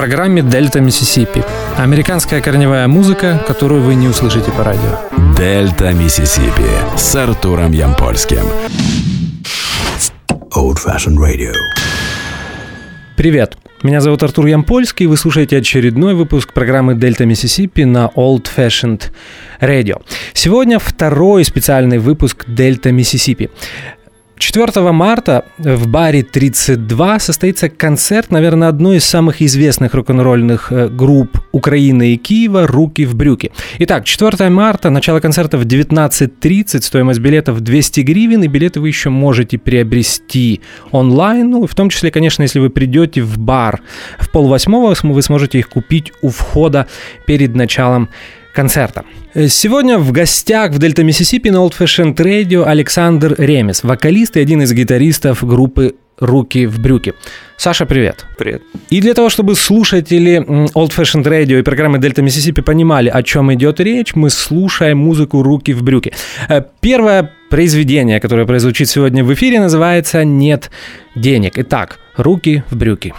[0.00, 1.44] программе «Дельта Миссисипи».
[1.76, 4.98] Американская корневая музыка, которую вы не услышите по радио.
[5.36, 6.64] «Дельта Миссисипи»
[6.96, 8.46] с Артуром Ямпольским.
[10.56, 11.52] Old Fashioned Radio.
[13.14, 19.02] Привет, меня зовут Артур Ямпольский, вы слушаете очередной выпуск программы «Дельта Миссисипи» на Old Fashioned
[19.60, 20.00] Radio.
[20.32, 23.50] Сегодня второй специальный выпуск «Дельта Миссисипи».
[24.40, 31.38] 4 марта в баре 32 состоится концерт, наверное, одной из самых известных рок-н-ролльных э, групп
[31.52, 33.52] Украины и Киева «Руки в брюки».
[33.80, 39.10] Итак, 4 марта, начало концерта в 19.30, стоимость билетов 200 гривен, и билеты вы еще
[39.10, 43.82] можете приобрести онлайн, ну, в том числе, конечно, если вы придете в бар
[44.18, 46.86] в полвосьмого, вы сможете их купить у входа
[47.26, 48.08] перед началом.
[49.34, 54.40] Э, сегодня в гостях в Дельта Миссисипи на Old Fashioned Radio Александр Ремес, вокалист и
[54.40, 57.14] один из гитаристов группы «Руки в брюки».
[57.56, 58.26] Саша, привет.
[58.38, 58.62] Привет.
[58.90, 60.44] И для того, чтобы слушатели
[60.74, 65.42] Old Fashioned Radio и программы Дельта Миссисипи понимали, о чем идет речь, мы слушаем музыку
[65.42, 66.12] «Руки в брюки».
[66.48, 70.70] Э, первое произведение, которое прозвучит сегодня в эфире, называется «Нет
[71.14, 71.52] денег».
[71.56, 73.14] Итак, «Руки в брюки».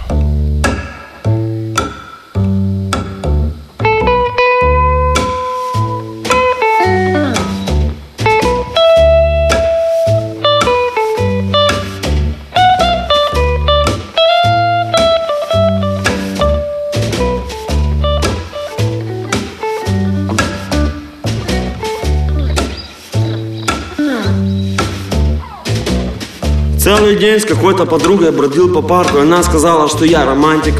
[26.98, 30.74] Целый день с какой-то подругой бродил по парку, и она сказала, что я романтик.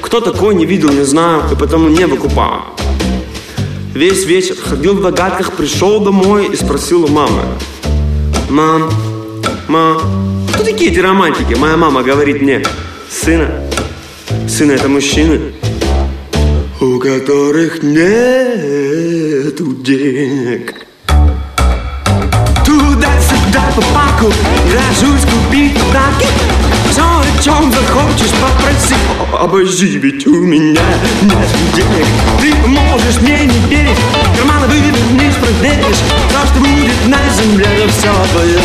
[0.00, 2.74] Кто такой, не видел, не знаю, и потому не выкупал.
[3.94, 7.42] Весь вечер ходил в догадках, пришел домой и спросил у мамы.
[8.50, 8.90] Мам,
[9.68, 10.00] мам,
[10.52, 11.54] кто такие эти романтики?
[11.54, 12.64] Моя мама говорит мне,
[13.08, 13.48] сына,
[14.48, 15.52] сына это мужчины,
[16.80, 20.83] у которых нет денег
[23.74, 24.32] по парку
[24.72, 26.28] Ложусь купить подарки
[26.90, 28.94] Все, о чем захочешь попроси
[29.32, 30.82] Обожди, ведь у меня
[31.22, 32.06] нет денег
[32.40, 33.98] Ты можешь мне не верить
[34.36, 38.60] Карманы вывернешь, проверишь То, что будет на земле, все твое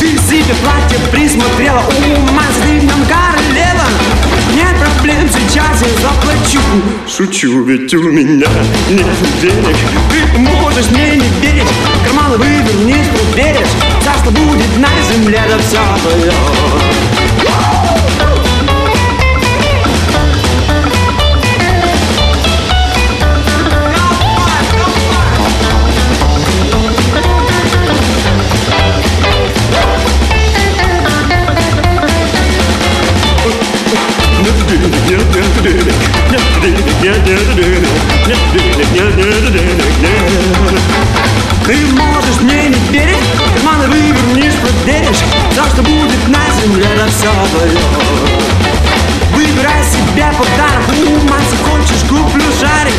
[0.00, 1.82] Ты себе платье присмотрела
[2.28, 3.37] Ума с длинным королева Нет
[5.08, 6.60] проблем, сейчас я заплачу.
[7.06, 8.48] Шучу, ведь у меня
[8.90, 9.06] нет
[9.40, 9.76] денег.
[10.10, 11.68] Ты можешь мне не верить
[12.04, 13.68] Карманы вывернешь, проверишь
[14.04, 17.17] Царство будет на земле, да все твое
[41.64, 43.16] Ты можешь мне не верить,
[43.54, 45.22] карманы вывернешь, проверишь
[45.56, 47.80] То, что будет на земле, да все твое
[49.34, 52.94] Выбирай себе подарок, ума захочешь, куплю шарик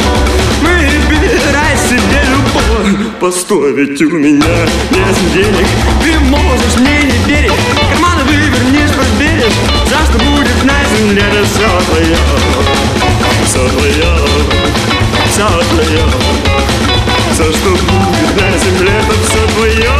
[0.61, 5.67] Выбирай себе любовь Постой, ведь у меня нет денег.
[6.01, 7.51] Ты можешь мне не верить,
[10.99, 11.07] Все
[13.69, 14.05] твое,
[15.29, 16.03] все твое
[17.31, 19.91] Все, что будет на земле, это все твое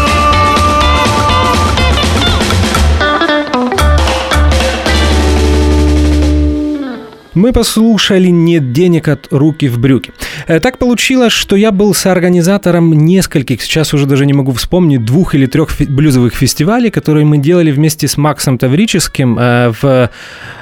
[7.33, 10.11] Мы послушали «Нет денег от руки в брюки».
[10.49, 15.35] Э, так получилось, что я был соорганизатором нескольких, сейчас уже даже не могу вспомнить, двух
[15.35, 20.09] или трех блюзовых фестивалей, которые мы делали вместе с Максом Таврическим э, в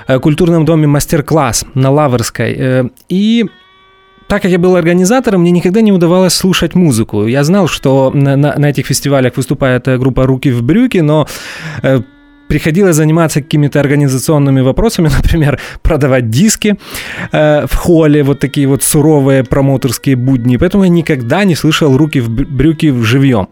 [0.08, 2.92] э, культурном доме «Мастер-класс» на Лаврской.
[3.08, 3.46] И
[4.28, 7.26] так как я был организатором, мне никогда не удавалось слушать музыку.
[7.26, 11.28] Я знал, что на, на, на этих фестивалях выступает группа «Руки в брюки», но
[12.48, 16.78] приходилось заниматься какими-то организационными вопросами, например, продавать диски
[17.32, 20.58] э, в холле, вот такие вот суровые промоутерские будни.
[20.58, 23.48] Поэтому я никогда не слышал руки в брюки в живьем.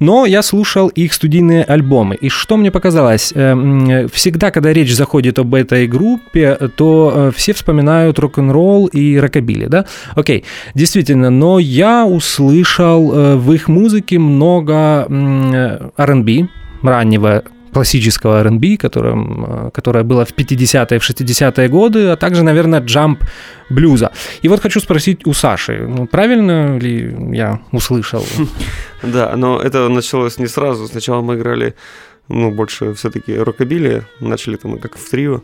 [0.00, 2.16] Но я слушал их студийные альбомы.
[2.16, 3.32] И что мне показалось?
[3.34, 9.66] Э, всегда, когда речь заходит об этой группе, то э, все вспоминают рок-н-ролл и рокобили,
[9.66, 9.84] да?
[10.14, 10.44] Окей,
[10.74, 16.48] действительно, но я услышал э, в их музыке много э, R&B,
[16.82, 17.42] раннего
[17.78, 23.22] классического R&B, которым, э, которое было в 50-е, в 60-е годы, а также, наверное, джамп
[23.70, 24.10] блюза.
[24.42, 28.24] И вот хочу спросить у Саши, ну, правильно ли я услышал?
[29.02, 30.88] Да, но это началось не сразу.
[30.88, 31.74] Сначала мы играли,
[32.28, 35.40] ну, больше все-таки рокобили, начали там как в трио.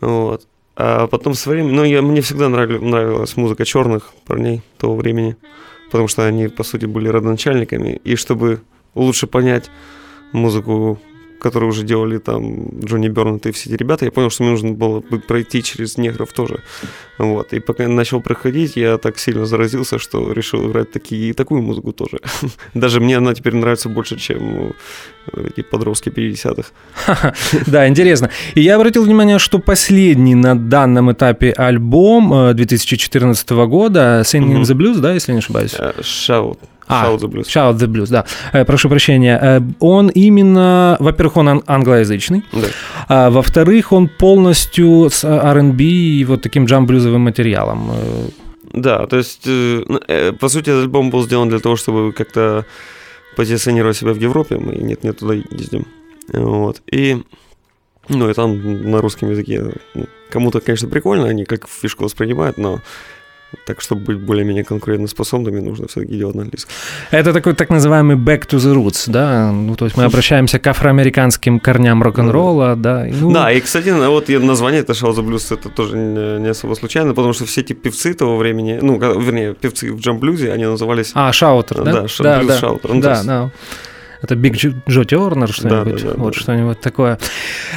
[0.00, 0.42] Вот.
[0.76, 5.36] А потом со временем, ну, я, мне всегда нравилась, нравилась музыка черных парней того времени,
[5.92, 8.00] потому что они, по сути, были родоначальниками.
[8.06, 8.58] И чтобы
[8.96, 9.70] лучше понять
[10.32, 10.98] музыку
[11.44, 14.72] которые уже делали там Джонни Бернет и все эти ребята, я понял, что мне нужно
[14.72, 16.60] было бы пройти через негров тоже.
[17.18, 17.52] Вот.
[17.52, 21.92] И пока я начал проходить, я так сильно заразился, что решил играть такие, такую музыку
[21.92, 22.18] тоже.
[22.74, 24.72] Даже мне она теперь нравится больше, чем
[25.32, 27.34] э, эти подростки 50-х.
[27.66, 28.30] Да, интересно.
[28.54, 34.74] И я обратил внимание, что последний на данном этапе альбом 2014 э, года Singing the
[34.74, 35.74] Blues, да, если не ошибаюсь?
[35.78, 36.58] Э, Shout.
[36.86, 37.44] А, Shout the Blues.
[37.46, 38.24] Shout the Blues, да.
[38.52, 39.38] Э, прошу прощения.
[39.42, 42.66] Э, он именно, во-первых, он ан- англоязычный, Да.
[43.08, 47.90] а во-вторых, он полностью с R&B и вот таким джам-блюзовым материалом.
[47.92, 48.28] Э,
[48.72, 52.12] Да, то есть, э, ну, э, по сути, этот альбом был сделан для того, чтобы
[52.12, 52.64] как-то
[53.36, 54.56] позиционировать себя в Европе.
[54.56, 55.84] Мы нет-нет туда ездим.
[56.32, 56.82] Вот.
[56.92, 57.22] И,
[58.08, 59.62] ну, и там на русском языке
[59.94, 62.80] ну, кому-то, конечно, прикольно, они как фишку воспринимают, но
[63.66, 66.72] так, чтобы быть более-менее конкурентоспособными, нужно все-таки делать на английском.
[67.10, 69.50] Это такой так называемый back to the roots, да?
[69.52, 73.06] Ну, то есть мы обращаемся к афроамериканским корням рок-н-ролла, да?
[73.10, 76.74] ну, Да, и, кстати, на- вот название это Shout the Blues, это тоже не, особо
[76.74, 81.12] случайно, потому что все эти певцы того времени, ну, вернее, певцы в джамблюзе, они назывались
[81.14, 81.92] А, Шаутер, да?
[81.92, 82.94] Да, Ша- Блюз Шаутер.
[82.94, 83.50] Ну, Да, есть- да.
[84.22, 86.40] Это Биг Джо, Тернер, что-нибудь, да, да, вот да.
[86.40, 87.18] что-нибудь такое.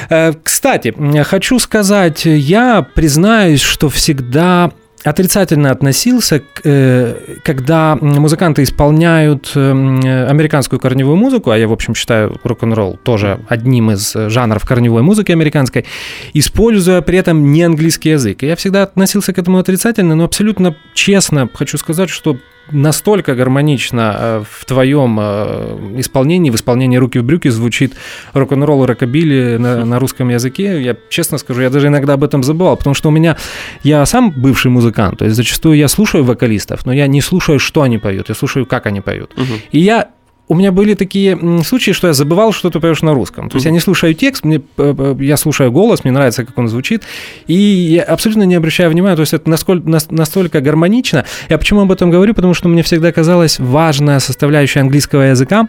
[0.08, 4.70] Э, Кстати, хочу сказать, я признаюсь, что всегда
[5.04, 9.70] отрицательно относился, э, когда музыканты исполняют э,
[10.28, 15.32] американскую корневую музыку, а я, в общем, считаю рок-н-ролл тоже одним из жанров корневой музыки
[15.32, 15.86] американской,
[16.34, 18.42] используя при этом не английский язык.
[18.42, 22.36] И я всегда относился к этому отрицательно, но абсолютно честно хочу сказать, что
[22.70, 27.94] настолько гармонично э, в твоем э, исполнении, в исполнении «Руки в брюки» звучит
[28.32, 30.82] рок-н-ролл и рокобили на, на русском языке.
[30.82, 33.36] Я честно скажу, я даже иногда об этом забывал, потому что у меня,
[33.82, 37.82] я сам бывший музыкант, то есть зачастую я слушаю вокалистов, но я не слушаю, что
[37.82, 39.32] они поют, я слушаю, как они поют.
[39.72, 40.08] И я
[40.48, 43.48] у меня были такие случаи, что я забывал, что ты поешь на русском.
[43.50, 46.56] То есть я не слушаю текст, мне, э, э, я слушаю голос, мне нравится, как
[46.58, 47.02] он звучит,
[47.46, 51.24] и я абсолютно не обращаю внимания, то есть это насколько, нас- настолько гармонично.
[51.48, 52.34] Я почему об этом говорю?
[52.34, 55.68] Потому что мне всегда казалась важная составляющая английского языка,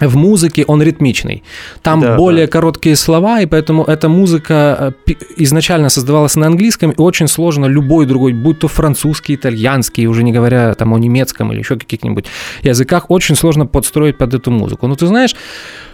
[0.00, 1.42] в музыке он ритмичный.
[1.82, 2.52] Там Да, более да.
[2.52, 8.06] короткие слова, и поэтому эта музыка э, изначально создавалась на английском, и очень сложно любой
[8.06, 12.26] другой, будь то французский, итальянский, уже не говоря там о немецком или еще каких-нибудь
[12.62, 14.86] языках, очень сложно подстроить под эту музыку.
[14.86, 15.34] Ну, ты знаешь,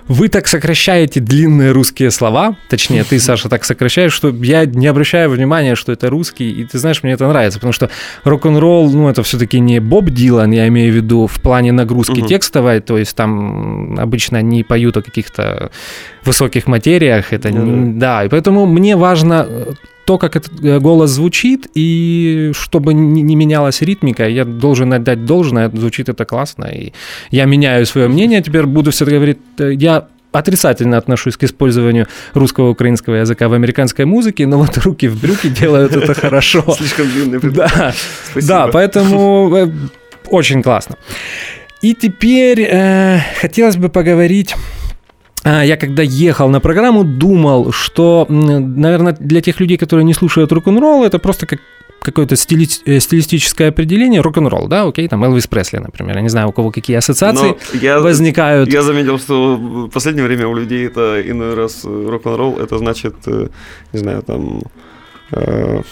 [0.09, 5.31] вы так сокращаете длинные русские слова, точнее, ты, Саша, так сокращаешь, что я не обращаю
[5.31, 7.91] внимания, что это русский, и ты знаешь, мне это нравится, потому что
[8.25, 12.27] рок-н-ролл, ну, это все-таки не Боб Дилан, я имею в виду в плане нагрузки Мгм.
[12.29, 15.71] текстовой, то есть там обычно не поют о каких-то
[16.25, 17.61] высоких материях, это Да-да.
[17.67, 19.73] не- да, и поэтому мне важно э,
[20.09, 25.69] то, как этот э, голос звучит, и чтобы не менялась ритмика, я должен отдать должное,
[25.69, 26.93] звучит это классно, и
[27.31, 32.71] я меняю свое мнение, теперь буду все говорить, э, я отрицательно отношусь к использованию русского
[32.71, 36.65] украинского языка в американской музыке, но вот руки в брюки делают это хорошо.
[36.79, 37.41] Слишком длинный.
[37.51, 37.93] Да,
[38.31, 38.49] Спасибо.
[38.49, 39.71] да, поэтому э,
[40.31, 40.97] очень классно.
[41.83, 44.55] И теперь э, хотелось бы поговорить.
[45.45, 50.53] А, Я когда ехал на программу, думал, что, наверное, для тех людей, которые не слушают
[50.53, 51.61] рок-н-ролл, это просто как
[52.01, 54.21] какое-то стили- э, стилистическое определение.
[54.21, 57.79] Рок-н-ролл, да, окей, там Элвис Пресли, например, я не знаю, у кого какие ассоциации Но
[57.83, 58.73] я, возникают.
[58.73, 63.15] я заметил, что в последнее время у людей это иной раз э, рок-н-ролл, это значит,
[63.27, 63.49] э,
[63.93, 64.63] не знаю, там,
[65.33, 65.83] э,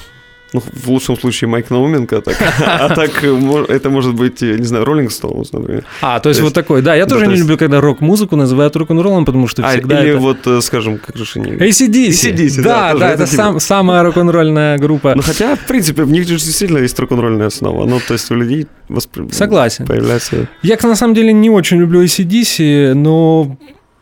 [0.53, 2.37] ну, в лучшем случае Майк Науменко, так,
[2.67, 5.85] а так э, мо- это может быть, э, не знаю, Роллинг Стоунс, например.
[6.01, 7.59] А, то есть то вот есть- такой, да, я да, тоже то не есть- люблю,
[7.59, 10.19] когда рок-музыку называют рок-н-роллом, потому что А, всегда или это...
[10.21, 11.51] вот, э, скажем, как же они...
[11.53, 12.09] ACDC.
[12.11, 13.43] AC/DC, да, да, тоже да, это это типа.
[13.43, 15.15] сам- самая рок-н-ролльная группа.
[15.17, 17.85] Ну, хотя, в принципе, в них действительно есть рок-н-ролльная основа.
[17.87, 19.29] Ну, то есть у людей воспри...
[19.33, 19.85] Согласен.
[19.87, 20.49] появляется...
[20.63, 23.57] Я, на самом деле, не очень люблю ACDC, но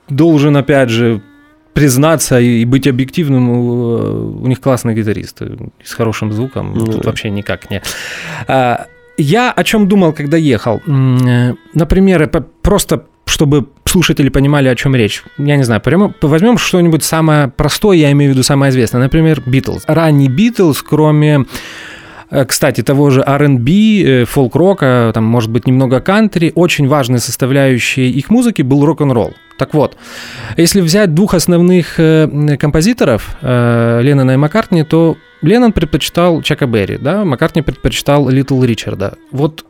[0.09, 1.23] должен, опять же,
[1.75, 7.71] признаться и быть объективным, у, них классные гитаристы с хорошим звуком, Ну тут вообще никак
[7.71, 7.83] не.
[8.49, 8.87] А,
[9.19, 10.81] Я о чем думал, когда ехал?
[10.87, 12.29] Э, Например,
[12.63, 15.25] просто чтобы слушатели понимали, о чем речь.
[15.39, 19.01] Я не знаю, прямо возьмем что-нибудь самое простое, я имею в виду самое известное.
[19.01, 19.85] Например, Битлз.
[19.87, 21.45] Ранний Битлз, кроме
[22.45, 28.31] кстати, того же R&B, э, фолк-рока, там, может быть, немного кантри, очень важной составляющей их
[28.31, 29.35] музыки был рок-н-ролл.
[29.59, 29.97] Так вот,
[30.57, 36.99] если взять двух основных э, композиторов, э, Леннона и Маккартни, то Леннон предпочитал Чака Берри,
[36.99, 39.17] да, Маккартни предпочитал Литл Ричарда.
[39.31, 39.65] Вот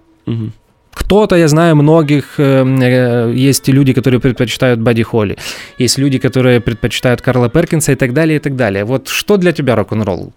[0.95, 5.37] кто-то, я знаю, многих э, э, есть люди, которые предпочитают Бадди Холли,
[5.77, 8.85] есть люди, которые предпочитают Карла Перкинса и так далее, и так далее.
[8.85, 10.33] Вот что для тебя рок-н-ролл?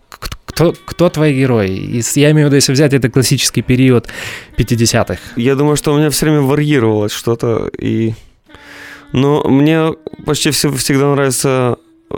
[0.58, 1.70] Кто, кто твои герои?
[2.00, 4.08] Из- я имею в виду, если взять это классический период
[4.58, 5.20] 50-х.
[5.36, 7.70] Я думаю, что у меня все время варьировалось что-то.
[7.78, 8.14] И...
[9.14, 9.94] Но мне
[10.26, 11.78] почти все, всегда нравится...
[12.10, 12.16] э,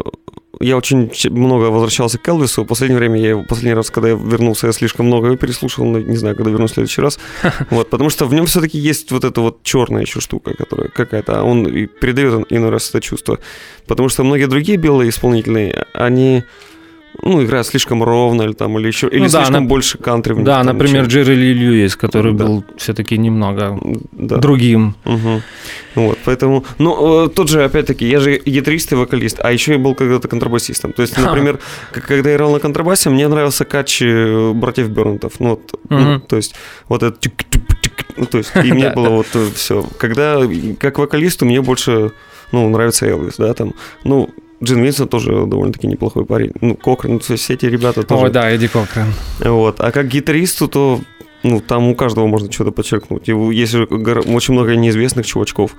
[0.61, 2.63] Я очень много возвращался к Элвису.
[2.63, 5.83] В последнее время я его, последний раз, когда я вернулся, я слишком много его переслушал,
[5.85, 7.19] но не знаю, когда вернусь в следующий раз.
[7.71, 11.41] Вот, потому что в нем все-таки есть вот эта вот черная еще штука, которая какая-то,
[11.41, 13.37] а он и передает иной раз это чувство.
[13.85, 16.43] Потому что многие другие белые исполнители, они
[17.23, 20.33] ну, играют слишком ровно или там, или еще, или Ну да, слишком на- больше кантри
[20.33, 22.45] в них Да, там, например, чем- Джерри Ли Льюис, который Да.
[22.45, 23.79] был все-таки немного
[24.11, 24.37] да.
[24.37, 24.95] другим.
[25.05, 25.41] Мгм.
[25.95, 29.79] Вот, поэтому, ну, э, тот же, опять-таки, я же гитарист, и вокалист, а еще я
[29.79, 30.93] был когда-то контрабасистом.
[30.93, 31.21] То есть, Ха.
[31.21, 31.59] например,
[31.91, 35.33] к- когда я играл на контрабасе, мне нравился кач э, братьев Бернтов.
[35.39, 36.21] Ну, вот, ну, Мгм.
[36.21, 36.55] то есть,
[36.87, 37.17] вот это...
[37.19, 39.85] тюк-тюк-тюк, Ну, то есть, и мне было вот все.
[39.97, 40.41] Когда,
[40.79, 42.11] как вокалисту, мне больше,
[42.51, 43.73] ну, нравится Элвис, да, там,
[44.03, 44.29] ну,
[44.63, 46.51] Джин Винсон тоже довольно-таки неплохой парень.
[46.61, 48.25] Ну, Кокрен, ну, то есть все эти ребята тоже.
[48.25, 49.13] Ой, да, Эдди Кокран.
[49.39, 49.79] Вот.
[49.79, 50.99] А как гитаристу, то
[51.43, 53.29] ну, там у каждого можно что-то подчеркнуть.
[53.29, 55.71] И гор- очень много неизвестных чувачков.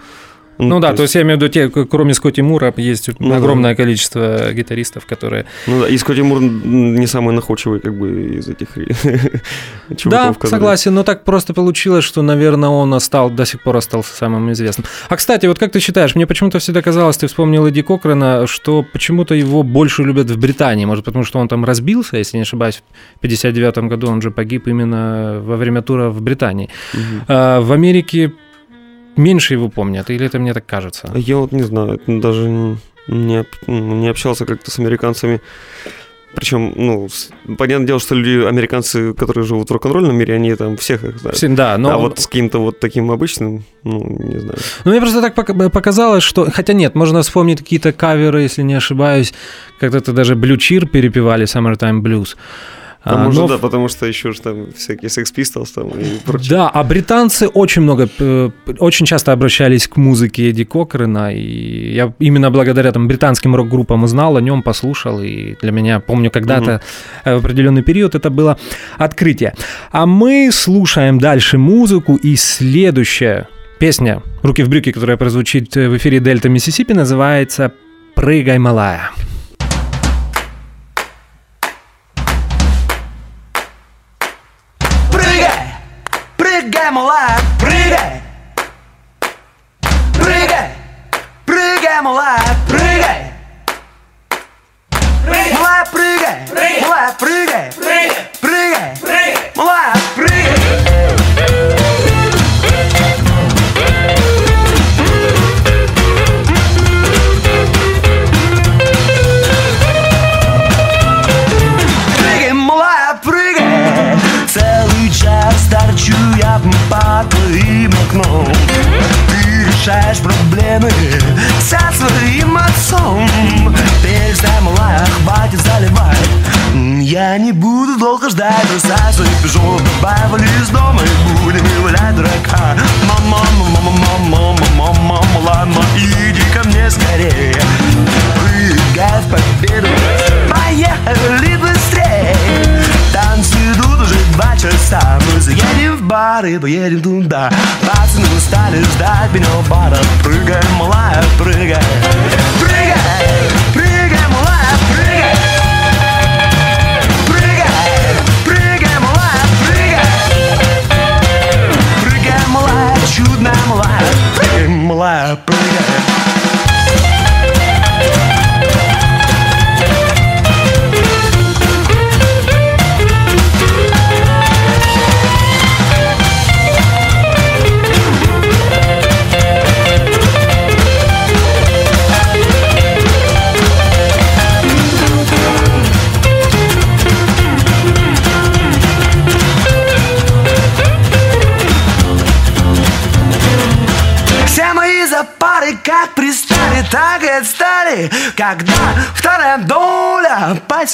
[0.68, 3.36] Ну, да, то есть я имею в виду, те, кроме Скотти Мура, есть Ну да.
[3.36, 5.46] огромное количество гитаристов, которые...
[5.66, 8.68] Ну да, и Скотти Мур не самый находчивый, как бы, из этих
[9.96, 10.38] чуваков.
[10.40, 14.52] да, согласен, но так просто получилось, что, наверное, он стал, до сих пор остался самым
[14.52, 14.86] известным.
[15.08, 18.84] А, кстати, вот как ты считаешь, мне почему-то всегда казалось, ты вспомнил Эдди Кокрана, что
[18.92, 22.82] почему-то его больше любят в Британии, может, потому что он там разбился, если не ошибаюсь,
[23.16, 26.68] в 59 году он же погиб именно во время тура в Британии.
[26.94, 27.22] Мгм.
[27.28, 28.32] А в Америке
[29.20, 31.10] меньше его помнят, или это мне так кажется?
[31.14, 32.48] Я вот не знаю, даже
[33.08, 35.40] не, не общался как-то с американцами.
[36.32, 37.08] Причем, ну,
[37.58, 41.36] понятное дело, что люди, американцы, которые живут в рок-н-ролльном мире, они там всех их знают.
[41.36, 44.56] Все- Да, но А вот с каким-то вот таким обычным, ну, не знаю.
[44.84, 46.48] Ну, мне просто так пока- показалось, что...
[46.54, 49.34] Хотя нет, можно вспомнить какие-то каверы, если не ошибаюсь.
[49.80, 52.36] Когда-то даже Blue Cheer перепевали Summertime Blues.
[53.02, 56.18] А, А, может, но да, потому что еще же там всякие Sex Pistols там и
[56.26, 56.50] прочее.
[56.50, 62.12] Да, а британцы очень много, э, очень часто обращались к музыке Эдди Кокрена, и я
[62.18, 66.82] именно благодаря там британским рок-группам узнал о нем, послушал, и для меня, помню, когда-то
[67.24, 68.58] э, в определенный период это было
[68.98, 69.54] открытие.
[69.92, 76.20] А мы слушаем дальше музыку, и следующая песня «Руки в брюки», которая прозвучит в эфире
[76.20, 77.72] Дельта Миссисипи, называется
[78.14, 79.10] «Прыгай, малая».
[86.70, 87.36] Прыгай, малая,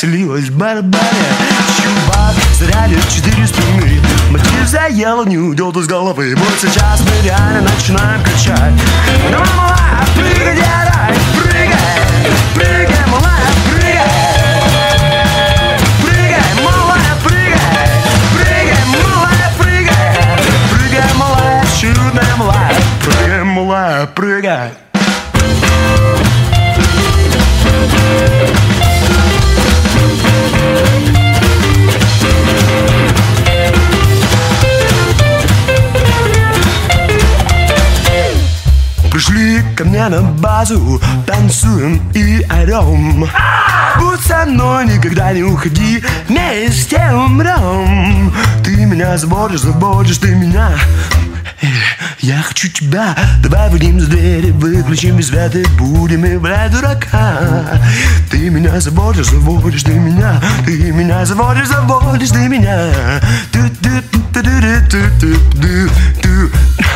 [0.03, 1.26] в барабане
[1.79, 4.00] Чувак зарядит четыре струны
[4.31, 6.35] Мотив заело, не уйдет из головы.
[6.37, 7.26] Вот сейчас мы
[40.56, 43.28] базу Танцуем и орем.
[43.98, 48.32] Будь со мной, никогда не уходи Вместе умрем
[48.64, 50.70] Ты меня заводишь, заводишь ты меня.
[51.60, 51.66] Э,
[52.20, 53.14] Я хочу тебя.
[53.42, 57.38] Давай выйдем за двери, выключим свет и будем играть дурака.
[58.30, 60.40] Ты меня заводишь, заводишь ты меня.
[60.64, 62.92] Ты меня заводишь, заводишь ты меня.
[63.52, 66.50] Ту-ту-ту-ту-ту-ту-ту-ту.
[66.76, 66.96] Мася,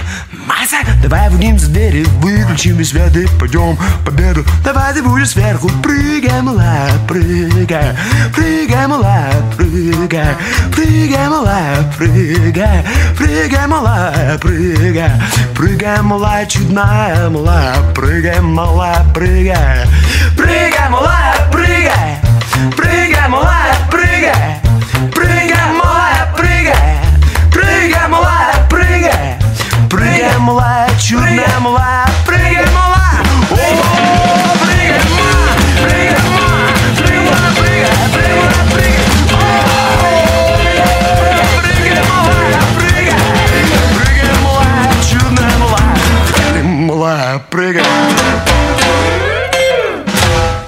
[1.02, 4.44] давай выйдем за двери, выключим свет и пойдем по победу.
[4.64, 7.96] Давай ты будешь сверху, прыгай, малая, прыгай.
[8.34, 10.37] Прыгай, малая, прыгай.
[10.72, 12.84] Прыгай, малая, прыгай.
[13.16, 15.10] Прыгай, малая, прыгай.
[15.54, 17.76] Прыгай, малая, чудная, малая.
[17.94, 19.87] Прыгай, малая, прыгай.
[20.37, 21.29] Прыгай, малая,
[30.40, 33.20] Малая, чудная, малая Прыгай, малая
[33.50, 33.54] О,
[34.62, 39.00] прыгай, малая Прыгай, малая Прыгай, прыгай Прыгай, прыгай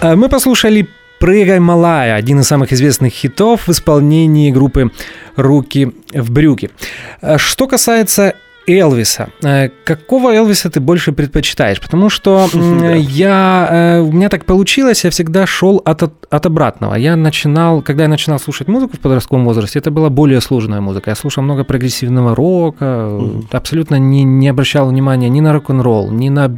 [0.02, 0.88] Прыгай, Мы послушали
[1.18, 4.90] «Прыгай, малая», один из самых известных хитов в исполнении группы
[5.36, 6.70] «Руки в брюки».
[7.20, 8.34] Э, Что касается
[8.66, 9.28] Элвиса.
[9.42, 11.80] Э, Какого Элвиса ты больше предпочитаешь?
[11.80, 12.48] Потому что
[12.96, 16.94] я, э, у меня так получилось, я всегда шел от, от, обратного.
[16.94, 21.10] Я начинал, когда я начинал слушать музыку в подростковом возрасте, это была более сложная музыка.
[21.10, 26.54] Я слушал много прогрессивного рока, абсолютно не, не обращал внимания ни на рок-н-ролл, ни на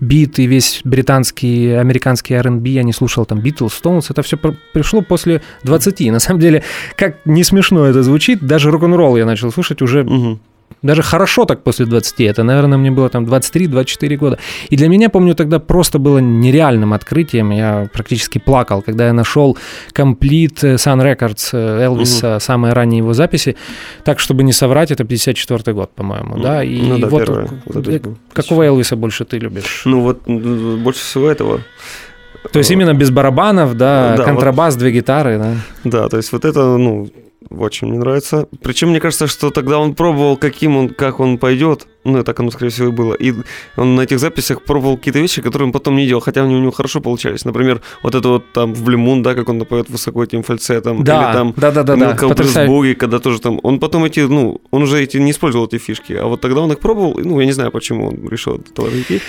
[0.00, 4.36] биты, весь британский, американский R&B, я не слушал там Beatles, Stones, это все
[4.72, 6.12] пришло после 20.
[6.12, 6.62] На самом деле,
[6.96, 10.40] как не смешно это звучит, даже рок-н-ролл я начал слушать уже Мгм.
[10.82, 12.20] Даже хорошо так после 20.
[12.20, 14.38] Это, наверное, мне было там 23-24 года.
[14.70, 17.50] И для меня, помню, тогда просто было нереальным открытием.
[17.50, 19.56] Я практически плакал, когда я нашел
[19.92, 23.56] комплит э, Sun Records э, Элвиса, самые ранние его записи.
[24.04, 26.62] Так, чтобы не соврать, это 54 год, по-моему, да?
[26.62, 27.44] И ну да, вот первое.
[27.44, 29.82] э, Вот какого Элвиса больше ты любишь?
[29.84, 31.60] Ну вот больше всего этого.
[32.52, 35.54] То есть именно без барабанов, да, Да, контрабас, две гитары, да?
[35.84, 37.08] Да, то есть вот это, ну,
[37.50, 38.48] очень мне нравится.
[38.62, 41.86] Причем мне кажется, что тогда он пробовал, каким он, как он пойдет.
[42.04, 43.14] Ну, и так оно, скорее всего, и было.
[43.14, 43.34] И
[43.76, 46.58] он на этих записях пробовал какие-то вещи, которые он потом не делал, хотя они у
[46.58, 47.44] него хорошо получались.
[47.44, 51.04] Например, вот это вот там в Блюмун, да, как он поет высоко этим фальцетом.
[51.04, 52.12] Да, или там да, да, да, да.
[52.66, 53.60] Boogie, когда тоже там...
[53.62, 56.72] Он потом эти, ну, он уже эти не использовал эти фишки, а вот тогда он
[56.72, 59.20] их пробовал, ну, я не знаю, почему он решил от этого идти.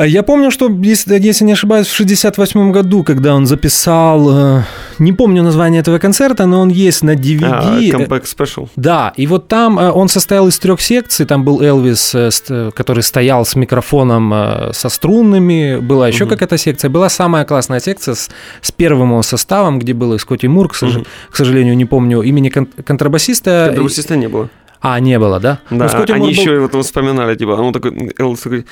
[0.00, 4.62] А Я помню, что, если, если не ошибаюсь, в 68 году, когда он записал, э,
[5.00, 7.48] не помню название этого концерта, но он есть на DVD.
[7.50, 8.68] А, Э, Comeback Special.
[8.76, 11.26] Да, и вот там э, он состоял из трех секций.
[11.26, 15.78] Там был Элвис, э, э, который стоял с микрофоном э, со струнными.
[15.80, 16.90] Была еще какая-то секция.
[16.90, 18.30] Была самая классная секция с,
[18.62, 22.22] с первым его составом, где был и Скотти Мур, к, сож- к сожалению, не помню
[22.22, 23.74] имени кон- контрабасиста.
[23.88, 24.48] Система не было.
[24.80, 25.58] А, не было, да?
[25.70, 28.64] Да, Ну, они был- еще вот вспоминали, типа, он такой, Элвис такой,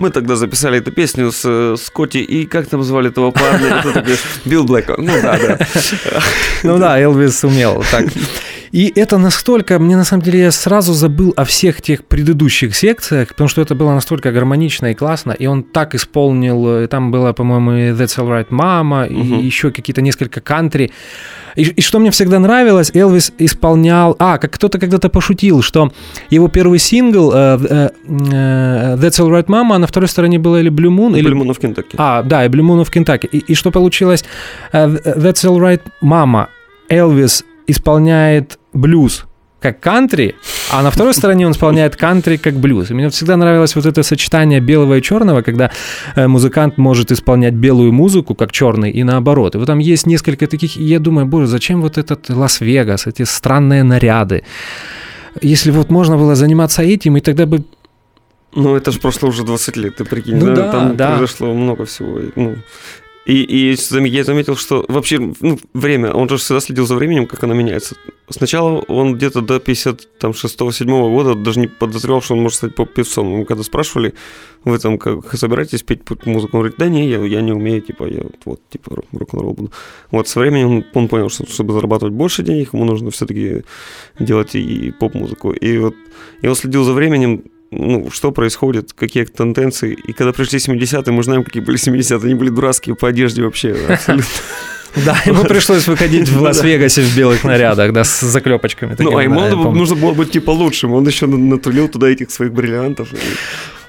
[0.00, 3.84] мы тогда записали эту песню с Скотти, и как там звали этого парня?
[4.44, 4.94] Билл Блэк.
[4.98, 5.58] Ну да, да.
[6.62, 8.06] Ну да, Элвис умел так.
[8.72, 13.28] И это настолько, мне на самом деле, я сразу забыл о всех тех предыдущих секциях,
[13.28, 17.32] потому что это было настолько гармонично и классно, и он так исполнил, э, там было,
[17.32, 20.92] по-моему, и That's Alright Mama, и еще какие-то несколько кантри.
[21.56, 25.92] И, и что мне всегда нравилось, Элвис исполнял, а, как кто-то когда-то пошутил, что
[26.30, 30.94] его первый сингл э, э, That's Alright Mama, а на второй стороне было или Blue
[30.96, 31.96] Moon, или Blue Moon в Кентукки.
[31.98, 33.26] а, да, и Blue Moon в Кентаки.
[33.26, 34.24] И, и что получилось?
[34.72, 36.46] Э, That's Alright Mama.
[36.88, 39.26] Элвис исполняет блюз
[39.60, 40.34] как кантри,
[40.72, 42.90] а на второй стороне он исполняет кантри как блюз.
[42.90, 45.70] И мне всегда нравилось вот это сочетание белого и черного, когда
[46.16, 49.54] э, музыкант может исполнять белую музыку как черный и наоборот.
[49.54, 53.24] И вот там есть несколько таких, и я думаю, боже, зачем вот этот Лас-Вегас, эти
[53.24, 54.44] странные наряды?
[55.42, 57.62] Если вот можно было заниматься этим, и тогда бы
[58.54, 60.36] Ну, это же прошло уже 20 лет, ты прикинь.
[60.36, 61.16] Ну да, да, там да.
[61.16, 62.18] произошло много всего.
[62.34, 62.56] Ну,
[63.26, 63.76] и, и
[64.08, 67.94] я заметил, что вообще ну, время, он же всегда следил за временем, как оно меняется.
[68.30, 73.30] Сначала он где-то до 56-7 года даже не подозревал, что он может стать поп-певцом.
[73.32, 74.14] Ему когда спрашивали,
[74.64, 78.04] вы там как собираетесь петь музыку, он говорит, да не, я, я не умею, типа,
[78.04, 79.72] я вот, типа, рок- рок-н-ролл буду.
[80.10, 83.64] Вот со временем он, он понял, что чтобы зарабатывать больше денег, ему нужно все-таки
[84.18, 85.52] делать и поп-музыку.
[85.52, 85.94] И вот
[86.40, 89.96] и он следил за временем, ну, что происходит, какие тенденции.
[90.06, 92.24] И когда пришли 70-е, мы знаем, какие были 70-е.
[92.24, 94.26] Они были дурацкие по одежде вообще, абсолютно.
[95.06, 98.96] Да, ему пришлось выходить в Лас-Вегасе в белых нарядах, да, с заклепочками.
[98.98, 100.92] Ну, а ему нужно было быть типа лучшим.
[100.94, 103.08] Он еще на- натулил туда этих своих бриллиантов.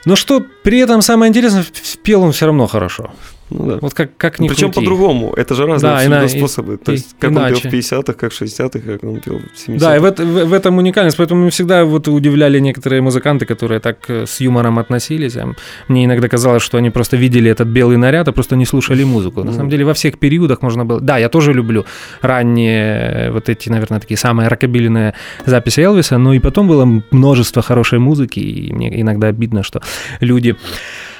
[0.05, 1.65] Но что при этом самое интересное,
[2.03, 3.11] пел он все равно хорошо.
[3.51, 3.77] Ну да.
[3.81, 5.33] Вот как, как ни Причем по-другому.
[5.35, 6.77] Это же разные Да, ина- и- способы.
[6.77, 7.69] То и- есть, как он пел иначе.
[7.69, 9.79] в 50-х, как в 60-х, как он пел в 70-х.
[9.79, 11.17] Да, и в, это- в- этом уникальность.
[11.17, 15.35] Поэтому меня всегда вот удивляли некоторые музыканты, которые так э, с юмором относились.
[15.35, 15.53] А
[15.87, 19.41] Мне иногда казалось, что они просто видели этот белый наряд, а просто не слушали музыку.
[19.43, 19.57] На Ну.
[19.57, 21.01] самом деле во всех периодах можно было...
[21.01, 21.85] Да, я тоже люблю
[22.21, 25.13] ранние э, вот эти, наверное, такие самые рокобильные
[25.45, 29.81] записи Элвиса, но и потом было множество хорошей музыки, и мне иногда обидно, что
[30.21, 30.55] люди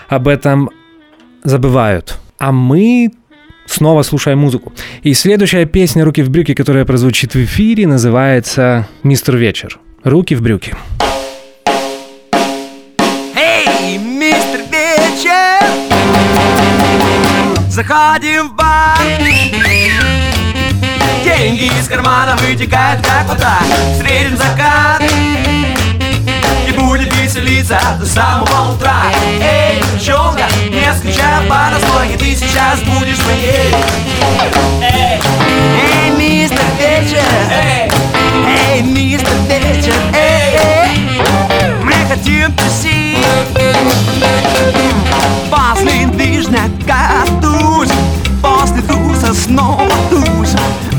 [0.08, 0.70] об этом
[1.44, 2.18] забывают.
[2.38, 3.12] А мы
[3.66, 4.74] снова слушаем музыку.
[5.04, 9.80] И следующая песня «Руки в брюки», которая прозвучит в эфире, называется «Мистер Вечер».
[10.04, 10.76] «Руки в брюки».
[13.36, 15.64] Эй, мистер Вечер
[17.70, 18.98] Заходим в бар
[21.24, 23.60] Деньги из кармана вытекают, как вода
[23.94, 25.02] Встретим закат
[27.02, 29.06] Будем веселиться до самого утра.
[29.42, 33.74] Эй, девчонка, не скучай по настойке Ты сейчас будешь моей.
[34.84, 35.20] Эй,
[35.82, 37.90] эй, мистер Вечер Эй,
[38.70, 43.18] эй, мистер Вечер Эй, эй мы хотим тусить.
[45.50, 47.90] После движняка туз
[48.44, 50.54] После туса снова туз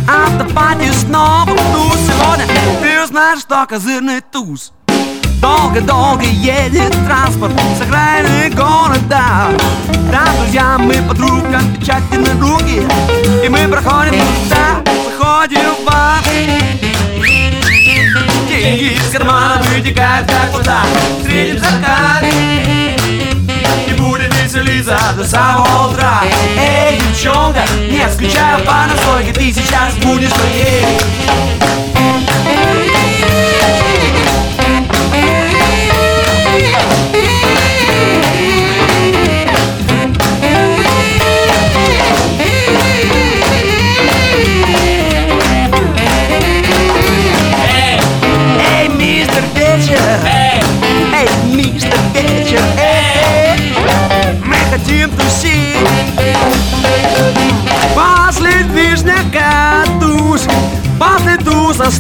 [0.08, 2.46] Автопати снова туз Сегодня
[2.82, 4.72] ты узнаешь, что козырный туз
[5.42, 7.52] Долго-долго едет транспорт.
[7.76, 9.48] С окраины города
[10.12, 12.86] Там друзья, мы подругам печати на руки
[13.44, 14.12] И мы проходим
[14.44, 16.22] туда, заходим в бар.
[18.48, 20.82] Деньги из кармана вытекают, как вода.
[21.18, 22.22] Встретим закат.
[22.22, 26.22] И будем веселиться до самого утра.
[26.56, 31.81] Эй, девчонка, не скучай по настойке Ты сейчас будешь моей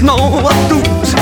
[0.02, 1.14] снова туз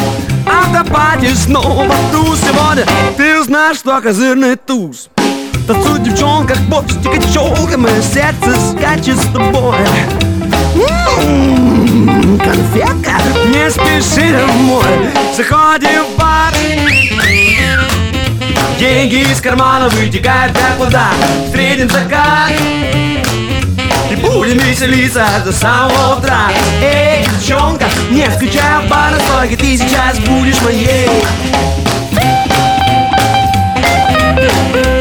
[0.46, 5.10] Автопати снова туз Сегодня ты узнаешь, что козырный туз.
[5.66, 9.76] Танцуй, девчонка, хвостик и челка Мое сердце скачет с тобой.
[11.26, 15.10] М, Конфетка, не спеши домой.
[15.36, 16.54] Заходим в бар.
[18.78, 21.10] Деньги из кармана вытекают, как вода
[21.46, 22.50] Встретим закат
[24.32, 26.50] будем веселиться до самого утра.
[26.82, 31.08] Эй, девчонка, не скучай по настойке Ты сейчас будешь моей.
[34.74, 34.99] Эй,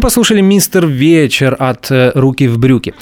[0.00, 2.94] Послушали «Мистер Вечер» от э, «Руки в брюки».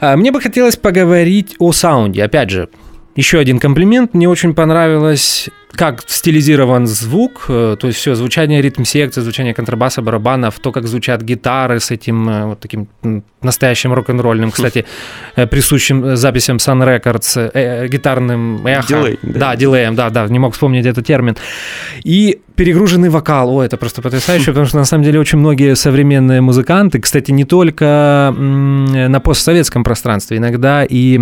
[0.00, 2.24] А, Мне бы хотелось поговорить о саунде.
[2.24, 2.68] Опять же,
[3.14, 4.14] еще один комплимент.
[4.14, 10.58] Мне очень понравилось, как стилизирован звук, э, то есть все, звучание ритм-секции, звучание контрабаса, барабанов,
[10.58, 12.86] то, как звучат гитары с этим э, вот таким
[13.40, 14.84] настоящим рок-н-ролльным, кстати,
[15.36, 18.88] э, присущим записям Sun Records, э, гитарным эхо.
[18.88, 19.38] Дилей, да.
[19.40, 21.36] Да, дилеем, да, да, не мог вспомнить этот термин.
[22.04, 26.42] И перегруженный вокал, о, это просто потрясающе, потому что на самом деле очень многие современные
[26.42, 31.20] музыканты, кстати, не только на постсоветском пространстве, иногда и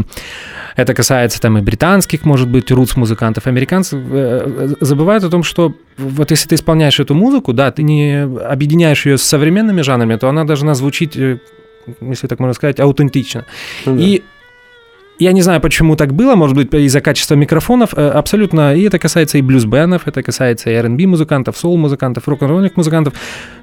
[0.79, 6.31] это касается там и британских, может быть, рутс-музыкантов, американцев, э, забывают о том, что вот
[6.31, 10.45] если ты исполняешь эту музыку, да, ты не объединяешь ее с современными жанрами, то она
[10.45, 11.39] должна звучить э,
[12.01, 13.45] если так можно сказать, аутентично.
[13.87, 14.03] Ну да.
[14.03, 14.23] И
[15.19, 19.01] я не знаю, почему так было, может быть, из-за качества микрофонов, э, абсолютно, и это
[19.01, 23.15] касается и блюз-бенов, это касается и R&B музыкантов, соул-музыкантов, рок-н-ролльных музыкантов,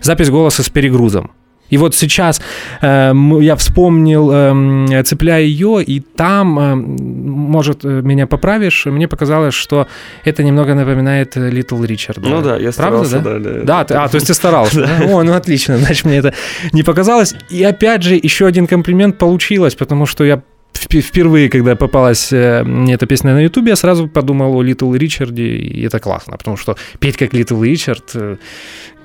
[0.01, 1.32] запись голоса с перегрузом.
[1.69, 2.41] И вот сейчас
[2.82, 9.54] э, я вспомнил, э, цепляя ее, и там, э, может, э, меня поправишь, мне показалось,
[9.56, 9.88] что
[10.23, 12.30] это немного напоминает э, Little Ричарда.
[12.30, 13.39] Ну да, я Правда, старался, да?
[13.39, 13.63] да, да.
[13.63, 14.88] Да, ты- а, то есть ты старался.
[15.10, 16.34] О, ну отлично, значит, мне это
[16.71, 17.36] не показалось.
[17.49, 20.41] И опять же, еще один комплимент получилось, потому что я
[20.77, 25.43] впервые, когда попалась э, мне эта песня на Ютубе, я сразу подумал о Литл Ричарде,
[25.43, 28.38] и это классно, потому что петь как Литл Ричард, э,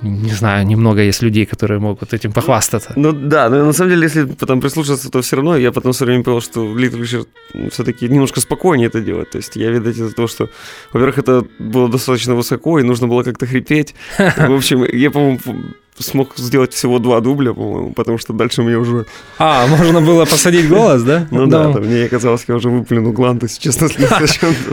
[0.01, 2.93] не знаю, немного есть людей, которые могут этим похвастаться.
[2.95, 6.05] Ну да, но на самом деле, если потом прислушаться, то все равно я потом все
[6.05, 7.27] время понял, что Литл Ричард
[7.71, 9.31] все-таки немножко спокойнее это делает.
[9.31, 10.49] То есть я, видать, из-за того, что,
[10.91, 13.93] во-первых, это было достаточно высоко, и нужно было как-то хрипеть.
[14.17, 15.39] В общем, я, по-моему,
[15.99, 19.05] смог сделать всего два дубля, по-моему, потому что дальше мне уже...
[19.37, 21.27] А, можно было посадить голос, да?
[21.31, 23.89] Ну да, там, мне казалось, я уже выплюну гланды, если честно,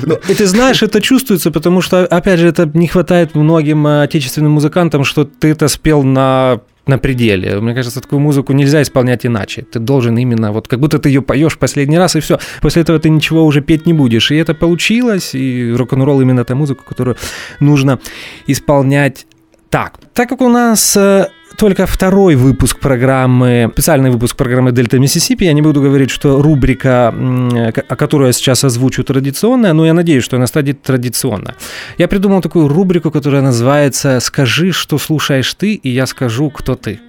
[0.02, 4.02] Ну, и ты знаешь, это чувствуется, потому что, опять же, это не хватает многим э,
[4.02, 7.60] отечественным музыкантам, что ты это спел на на пределе.
[7.60, 9.62] Мне кажется, такую музыку нельзя исполнять иначе.
[9.62, 12.38] Ты должен именно, вот как будто ты ее поешь последний раз, и все.
[12.62, 14.30] После этого ты ничего уже петь не будешь.
[14.30, 17.16] И это получилось, и рок-н-ролл именно та музыка, которую
[17.60, 18.00] нужно
[18.46, 19.26] исполнять
[19.70, 19.98] так.
[20.14, 21.28] Так как у нас э,
[21.58, 25.44] только второй выпуск программы, специальный выпуск программы «Дельта Миссисипи».
[25.44, 30.24] Я не буду говорить, что рубрика, о которой я сейчас озвучу, традиционная, но я надеюсь,
[30.24, 31.54] что она станет традиционной.
[31.98, 37.00] Я придумал такую рубрику, которая называется «Скажи, что слушаешь ты, и я скажу, кто ты».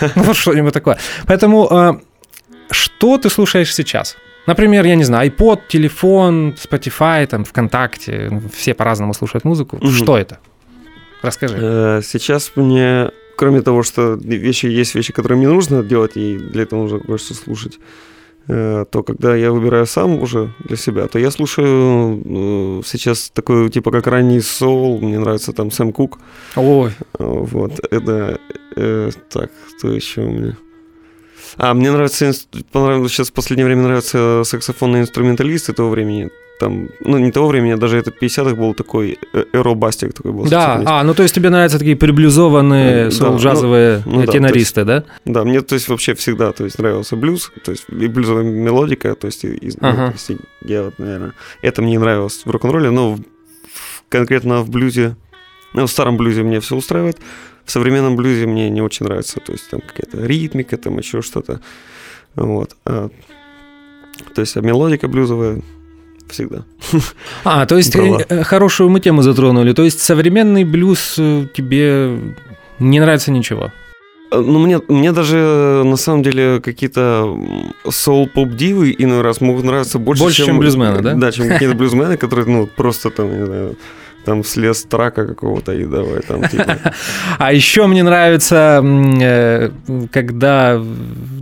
[0.14, 0.98] Вот что-нибудь такое.
[1.26, 1.92] Поэтому э,
[2.70, 4.16] что ты слушаешь сейчас?
[4.46, 9.78] Например, я не знаю, iPod, телефон, Spotify, там, ВКонтакте, ну, все по-разному слушают музыку.
[9.86, 10.38] Что это?
[11.22, 11.56] Расскажи.
[11.60, 16.62] Э, Сейчас мне, кроме того, что вещи есть вещи, которые мне нужно делать, и для
[16.64, 17.78] этого нужно кое-что слушать,
[18.48, 23.70] э, то когда я выбираю сам уже для себя, то я слушаю э, сейчас такой
[23.70, 26.18] типа как ранний соул, мне нравится там Сэм Кук,
[26.56, 28.40] Ой, вот, это,
[28.76, 30.56] э, так, кто еще у меня?
[31.58, 32.32] А, мне нравится,
[32.72, 36.30] понравилось, сейчас в последнее время нравятся саксофонные инструменталисты того времени,
[36.62, 40.44] там, ну, не того времени, а даже это 50-х был такой э, эробастик такой был.
[40.48, 44.84] Да, а, ну то есть тебе нравятся такие приблюзованные Да, соул-джазовые ну- ну да, тенористы,
[44.84, 45.02] да?
[45.24, 49.14] Да, мне, то есть, вообще всегда, то есть, нравился блюз, то есть, и блюзовая мелодика,
[49.16, 50.06] то есть, и- и- ну, Ага.
[50.06, 50.30] то есть,
[50.64, 55.16] я вот, наверное, это мне не нравилось в рок-н-ролле, но в- в- конкретно в блюзе,
[55.74, 57.18] ну, в старом блюзе мне все устраивает,
[57.64, 61.60] в современном блюзе мне не очень нравится, то есть, там какая-то ритмика, там еще что-то,
[62.36, 62.76] вот.
[62.84, 63.08] А,
[64.34, 65.60] то есть, а мелодика блюзовая
[66.32, 66.64] всегда.
[67.44, 68.20] А, то есть Брала.
[68.28, 69.72] э, хорошую мы тему затронули.
[69.72, 72.18] То есть современный блюз э, тебе
[72.78, 73.72] не нравится ничего?
[74.34, 77.36] Ну, мне, мне даже э, на самом деле какие-то
[77.88, 81.14] соул-поп-дивы иной раз могут нравиться больше, Больше, чем блюзмены, да?
[81.14, 83.76] Да, чем какие-то блюзмены, которые, ну, просто там, не знаю,
[84.24, 86.78] там слез трака какого-то и давай там, типа...
[87.38, 89.70] А еще мне нравится, э,
[90.12, 90.80] когда,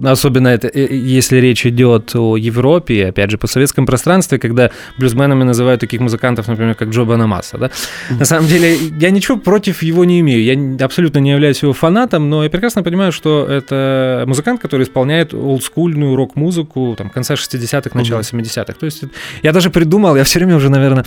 [0.03, 5.45] особенно это, э, если речь идет о Европе, опять же, по советском пространстве, когда блюзменами
[5.45, 7.71] называют таких музыкантов, например, как Джо Банамаса, да?
[8.11, 12.31] На самом деле, я ничего против его не имею, я абсолютно не являюсь его фанатом,
[12.31, 18.21] но я прекрасно понимаю, что это музыкант, который исполняет олдскульную рок-музыку, там, конца 60-х, начала
[18.21, 18.73] 70-х.
[18.79, 19.05] То есть
[19.43, 21.05] я даже придумал, я все время уже, наверное,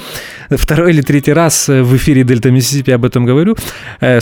[0.50, 3.56] второй или третий раз в эфире Дельта Миссисипи об этом говорю,
[4.02, 4.20] Э,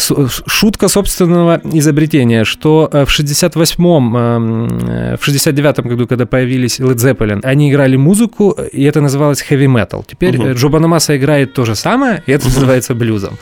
[0.47, 7.39] шутка собственного изобретения, что э, в 68-м, э, в 69-м году, когда появились Led Zeppelin,
[7.43, 10.03] они играли музыку, и это называлось heavy metal.
[10.07, 13.37] Теперь э, Джо Банамаса играет то же самое, и это называется блюзом.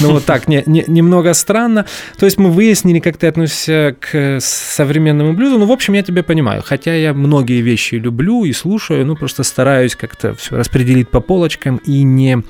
[0.00, 1.86] Ну вот так, не- не- немного странно.
[2.18, 5.58] То есть мы выяснили, как ты относишься к э, современному блюзу.
[5.58, 6.62] Ну, в общем, я тебя понимаю.
[6.64, 11.76] Хотя я многие вещи люблю и слушаю, ну, просто стараюсь как-то все распределить по полочкам
[11.78, 12.42] и не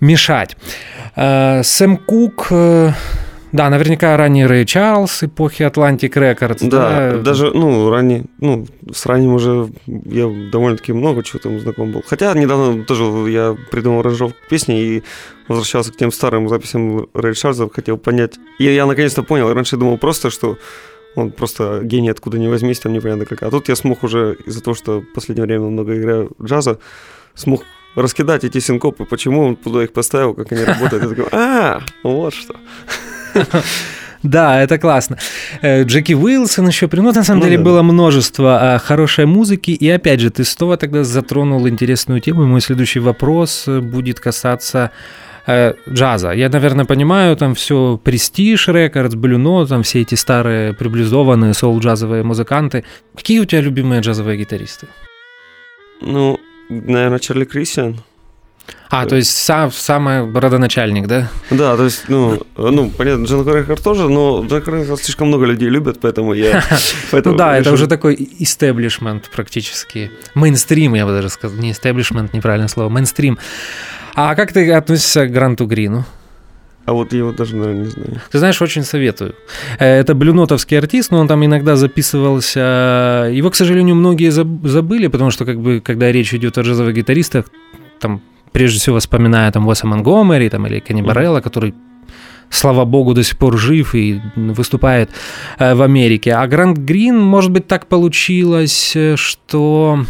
[0.00, 0.56] мешать.
[1.16, 2.92] Э, Сэм Кук, э,
[3.52, 6.68] да, наверняка ранний Рэй Чарльз эпохи Atlantic Records.
[6.68, 12.02] Да, даже, ну, ранее, ну, с ранним уже я довольно-таки много чего там знаком был.
[12.06, 15.02] Хотя недавно тоже я придумал аранжировку песни и
[15.48, 18.34] возвращался к тем старым записям Рэй Чарльза, хотел понять.
[18.58, 20.56] И я наконец-то понял, раньше думал просто, что
[21.16, 23.42] он просто гений откуда ни возьмись, там непонятно как.
[23.42, 26.78] А тут я смог уже, из-за того, что в последнее время много играю джаза,
[27.34, 27.64] смог
[27.96, 31.02] раскидать эти синкопы, почему он туда их поставил, как они работают.
[31.02, 32.54] Я такой, а, вот что.
[34.22, 35.16] Да, это классно.
[35.62, 37.64] Э, Джеки Уилсон еще, при- ну, на самом Ну деле, да.
[37.64, 39.70] было множество а, хорошей музыки.
[39.70, 42.42] И опять же, ты снова тогда затронул интересную тему.
[42.42, 44.90] И мой следующий вопрос э, будет касаться
[45.46, 46.32] э, джаза.
[46.32, 52.84] Я, наверное, понимаю, там все Престиж Рекордс, Блюно, там все эти старые приблизованные соул-джазовые музыканты.
[53.16, 54.86] Какие у тебя любимые джазовые гитаристы?
[56.02, 56.38] Ну,
[56.68, 57.96] наверное, Чарли Кристиан.
[58.90, 61.28] А, то есть сам, самый родоначальник, да?
[61.50, 65.68] Да, то есть, ну, ну понятно, Джон Рейхард тоже, но Джон Рейхард слишком много людей
[65.68, 66.62] любят, поэтому я...
[67.12, 70.10] Ну да, это уже такой истеблишмент практически.
[70.34, 71.58] Мейнстрим, я бы даже сказал.
[71.58, 73.38] Не истеблишмент, неправильное слово, мейнстрим.
[74.14, 76.04] А как ты относишься к Гранту Грину?
[76.86, 78.20] А вот я его даже, наверное, не знаю.
[78.32, 79.34] Ты знаешь, очень советую.
[79.78, 83.30] Э, это блюнотовский артист, но он там иногда записывался.
[83.32, 87.46] Его, к сожалению, многие забыли, потому что, как бы, когда речь идет о джазовых гитаристах,
[88.00, 88.22] там
[88.52, 91.74] прежде всего вспоминая там Уэса Монгомери там, или Кенни Барелла, который
[92.50, 95.10] слава богу, до сих пор жив и выступает
[95.58, 96.32] э, в Америке.
[96.32, 100.04] А Грант Грин, может быть, так получилось, э, что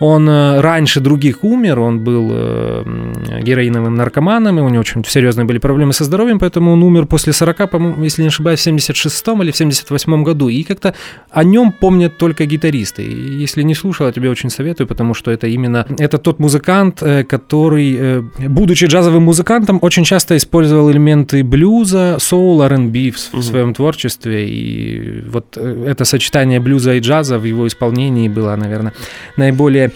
[0.00, 5.44] он э, раньше других умер, он был э, героиновым наркоманом, и у него очень серьезные
[5.44, 9.28] были проблемы со здоровьем, поэтому он умер после 40, по-моему, если не ошибаюсь, в 76
[9.42, 10.48] или в 78 году.
[10.48, 10.94] И как-то
[11.30, 13.02] о нем помнят только гитаристы.
[13.02, 17.02] И если не слушал, я тебе очень советую, потому что это именно это тот музыкант,
[17.02, 23.74] э, который, будучи джазовым музыкантом, очень часто использовал элементы блюза, соул, R&B в, в своем
[23.74, 24.48] творчестве.
[24.48, 28.94] И вот это сочетание блюза и джаза в его исполнении было, наверное,
[29.36, 29.89] наиболее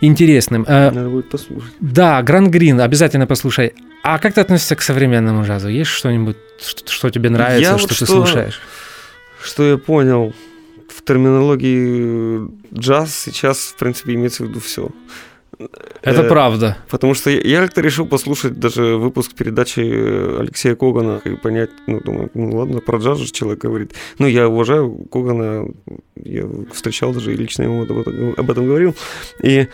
[0.00, 0.64] интересным.
[0.66, 1.72] Э, Надо будет послушать.
[1.80, 3.74] Да, Гранд Грин, обязательно послушай.
[4.02, 5.68] А как ты относишься к современному джазу?
[5.68, 8.60] Есть что-нибудь, что, что тебе нравится, я что вот ты что, слушаешь?
[9.40, 10.34] Что я понял,
[10.88, 14.88] в терминологии джаз сейчас, в принципе, имеется в виду все.
[16.02, 16.78] Это э, правда.
[16.90, 22.00] Потому что я, я как-то решил послушать даже выпуск передачи Алексея Когана и понять, ну,
[22.00, 23.92] думаю, ну ладно, про джаз же человек говорит.
[24.18, 25.68] Ну, я уважаю Когана,
[26.16, 28.94] я встречал даже и лично ему об этом, об этом говорил.
[29.42, 29.68] И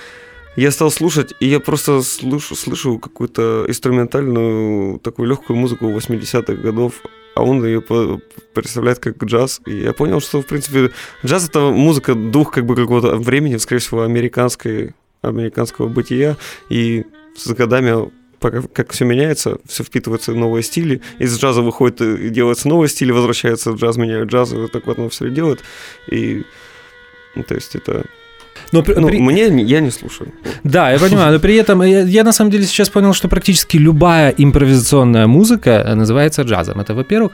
[0.57, 6.95] я стал слушать, и я просто слышу, слышу какую-то инструментальную, такую легкую музыку 80-х годов,
[7.37, 7.81] а он ее
[8.53, 9.61] представляет как джаз.
[9.67, 10.91] И я понял, что, в принципе,
[11.25, 16.37] джаз— это музыка дух как бы какого-то времени, скорее всего, американской американского бытия,
[16.69, 17.05] и
[17.37, 22.69] с годами пока как все меняется, все впитываются новые стили, из джаза выходит и делается
[22.69, 25.61] новый стиль, возвращается в джаз, меняют джаз, вот так вот оно все делает,
[26.11, 26.45] и
[27.35, 28.05] ну, то есть это
[28.73, 29.19] но при, ну, при...
[29.19, 30.33] мне я не слушаю.
[30.65, 33.77] Да, я понимаю, но при этом я, я на самом деле сейчас понял, что практически
[33.77, 36.81] любая импровизационная музыка называется джазом.
[36.81, 37.33] Это во-первых.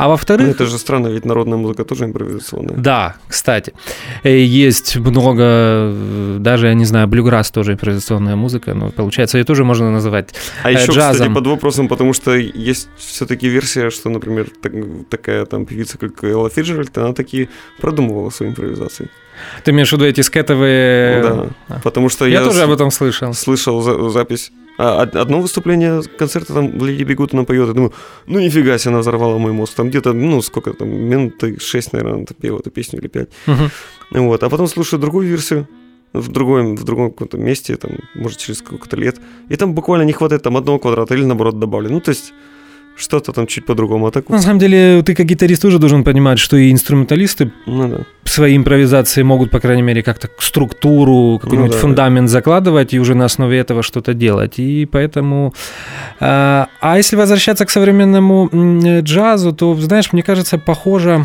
[0.00, 0.46] А во-вторых...
[0.46, 2.76] Ну, это же странно, ведь народная музыка тоже импровизационная.
[2.76, 3.74] Да, кстати.
[4.24, 5.94] Э, есть много,
[6.38, 10.70] даже, я не знаю, блюграсс тоже импровизационная музыка, но получается, ее тоже можно называть А
[10.70, 11.12] э, еще, джазом.
[11.12, 14.72] кстати, под вопросом, потому что есть все-таки версия, что, например, так,
[15.10, 17.48] такая там певица, как Элла Фиджеральд, она таки
[17.80, 19.10] продумывала свои импровизации.
[19.64, 21.22] Ты имеешь в виду эти скетовые...
[21.22, 21.80] Да, а.
[21.82, 22.40] потому что я...
[22.40, 23.34] Я тоже об этом слышал.
[23.34, 24.52] Слышал за- запись.
[24.78, 27.92] А, одно выступление концерта там Леди Бегут она поет, я думаю,
[28.26, 29.74] ну нифига себе, она взорвала мой мозг.
[29.74, 33.28] Там где-то, ну сколько там, минуты шесть, наверное, она пела эту песню или пять.
[33.46, 34.22] Угу.
[34.22, 35.68] Вот, а потом слушаю другую версию,
[36.12, 39.20] в другом, в другом каком-то месте, там, может, через сколько-то лет.
[39.48, 41.90] И там буквально не хватает там одного квадрата или наоборот добавлю.
[41.90, 42.32] Ну, то есть
[43.00, 44.06] что-то там чуть по-другому.
[44.06, 47.88] А так На самом деле, ты как гитарист тоже должен понимать, что и инструменталисты ну,
[47.88, 47.98] да.
[48.24, 52.32] свои импровизации могут, по крайней мере, как-то структуру, какой-нибудь ну, да, фундамент да.
[52.32, 54.58] закладывать и уже на основе этого что-то делать.
[54.58, 55.54] И поэтому...
[56.20, 58.50] А, а если возвращаться к современному
[59.00, 61.24] джазу, то, знаешь, мне кажется, похоже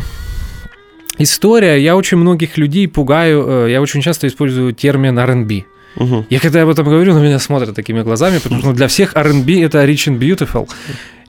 [1.18, 1.76] история.
[1.76, 5.64] Я очень многих людей пугаю, э, я очень часто использую термин R&B.
[5.96, 6.26] Угу.
[6.28, 9.62] Я когда об этом говорю, на меня смотрят такими глазами, потому что для всех R&B
[9.62, 10.68] это Rich and Beautiful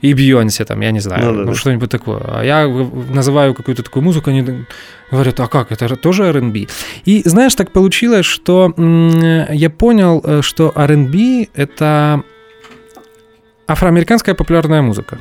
[0.00, 1.54] и Бьонси, там, я не знаю, ну, да, ну, да.
[1.54, 2.20] что-нибудь такое.
[2.24, 4.64] А я называю какую-то такую музыку, они
[5.10, 6.66] говорят, а как, это тоже R&B?
[7.04, 12.22] И знаешь, так получилось, что я понял, э, что R&B— это
[13.66, 15.18] афроамериканская популярная музыка.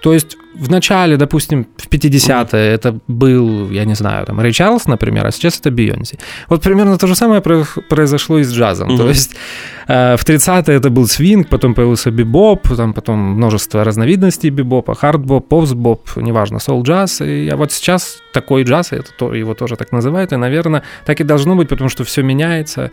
[0.00, 4.86] То есть в начале, допустим, в 50-е это был, я не знаю, там, Рэй Чарльз,
[4.86, 6.18] например, а сейчас это Бейонси.
[6.48, 8.90] Вот примерно то же самое произошло и с джазом.
[8.90, 8.96] Mm-hmm.
[8.96, 9.36] То есть
[9.88, 15.48] э, в 30-е это был свинг, потом появился бибоп, там потом множество разновидностей бибопа, хардбоп,
[15.48, 17.20] постбоп, неважно, соул-джаз.
[17.20, 21.20] И а вот сейчас такой джаз, это то, его тоже так называют, и, наверное, так
[21.20, 22.90] и должно быть, потому что все меняется.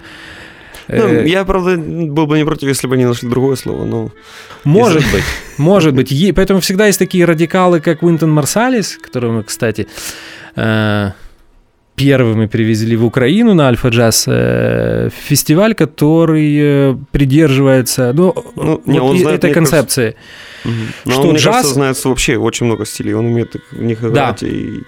[0.87, 4.11] Ну, э, я, правда, был бы не против, если бы они нашли другое слово, но...
[4.63, 5.23] Может быть,
[5.57, 6.09] может быть.
[6.35, 9.87] Поэтому всегда есть такие радикалы, как Уинтон Марсалис, которого мы, кстати,
[10.55, 11.11] э,
[11.95, 19.11] первыми привезли в Украину на Альфа Джаз э, фестиваль, который придерживается ну, ну, не, вот
[19.11, 20.15] он знает, этой концепции.
[20.65, 20.73] Угу.
[21.05, 21.55] Но что он, мне джаз...
[21.55, 24.47] кажется, знает вообще очень много стилей, он умеет в них играть да.
[24.47, 24.81] и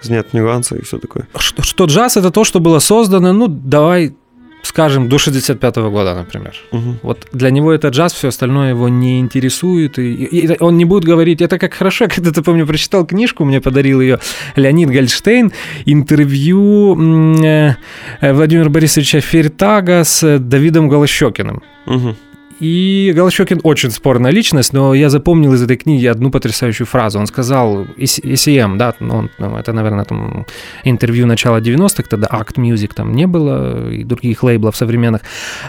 [0.00, 1.28] снять нюансы и все такое.
[1.36, 4.14] Что, что джаз это то, что было создано, ну, давай
[4.62, 6.54] скажем, до 65 года, например.
[6.72, 6.98] Мгм.
[7.02, 11.04] Вот для него это джаз, все остальное его не интересует, и, и он не будет
[11.04, 14.18] говорить, это как хорошо, я когда-то, помню, прочитал книжку, мне подарил ее
[14.56, 15.52] Леонид Гольштейн,
[15.86, 16.96] интервью
[17.44, 17.74] э,
[18.20, 21.62] э, Владимира Борисовича Феритага с э, Давидом Голощекиным.
[21.86, 22.16] Мгм.
[22.60, 27.18] И Голощекин очень спорная личность, но я запомнил из этой книги одну потрясающую фразу.
[27.18, 30.46] Он сказал, EC- ECM, да, ну, ну, это, наверное, там
[30.84, 35.22] интервью начала 90-х, тогда Act Music там не было, и других лейблов современных.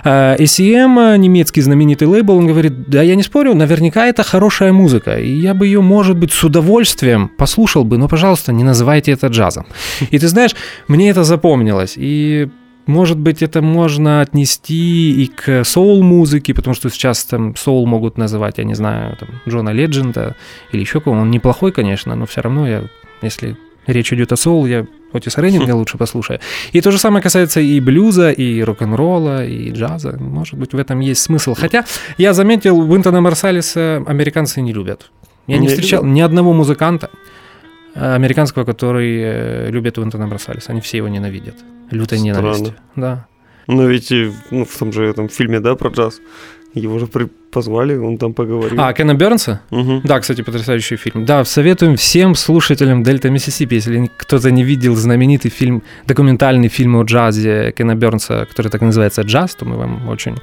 [0.03, 5.17] ECM, э, немецкий знаменитый лейбл, он говорит, да, я не спорю, наверняка это хорошая музыка,
[5.17, 9.27] и я бы ее, может быть, с удовольствием послушал бы, но, пожалуйста, не называйте это
[9.27, 9.65] джазом.
[10.11, 10.55] И ты знаешь,
[10.87, 12.49] мне это запомнилось, и
[12.91, 18.57] может быть, это можно отнести и к соул-музыке, потому что сейчас там соул могут называть,
[18.57, 20.35] я не знаю, там, Джона Ледженда
[20.71, 21.15] или еще кого.
[21.15, 22.83] Он неплохой, конечно, но все равно я,
[23.21, 26.39] если речь идет о соул, я Отиса Реннинга лучше послушаю.
[26.71, 30.17] И то же самое касается и блюза, и рок-н-ролла, и джаза.
[30.19, 31.53] Может быть, в этом есть смысл.
[31.53, 31.85] Хотя
[32.17, 35.11] я заметил, Уинтона Марсалиса американцы не любят.
[35.47, 37.09] Я не Не встречал ни одного музыканта
[37.93, 40.71] американского, который э, любит Уинтона Марсалиса.
[40.71, 41.55] Они все его ненавидят.
[41.91, 42.39] Лютой Странно.
[42.39, 42.73] ненавистью.
[42.95, 43.27] Да.
[43.67, 44.11] Но ведь
[44.51, 46.19] ну, в том же этом фильме, да, про джаз,
[46.73, 48.79] его же при- позвали, он там поговорил.
[48.81, 49.61] А, Кена Бернса?
[49.71, 50.01] Мгм.
[50.03, 51.25] Да, кстати, потрясающий фильм.
[51.25, 57.03] Да, советуем всем слушателям Дельта Миссисипи, если кто-то не видел знаменитый фильм, документальный фильм о
[57.03, 60.37] джазе Кена Бернса, который так и называется «Джаз», то мы вам очень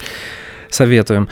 [0.70, 1.28] советуем.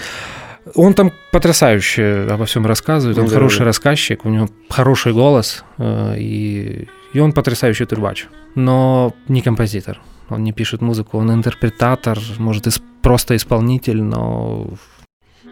[0.75, 3.65] Он там потрясающе обо всем рассказывает, он Да, хороший да.
[3.67, 10.01] рассказчик, у него хороший голос, э, и, и он потрясающий трубач, но не композитор.
[10.29, 14.67] Он не пишет музыку, он интерпретатор, может, ис- просто исполнитель, но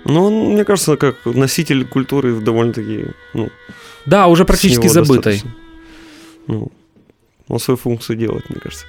[0.05, 3.05] Ну, он, мне кажется, как носитель культуры довольно-таки,
[3.35, 3.49] ну,
[4.07, 5.35] да, уже практически забытой.
[5.35, 5.51] достаточно.
[6.49, 6.73] Ну,
[7.49, 8.85] он свою функцию делает, мне кажется.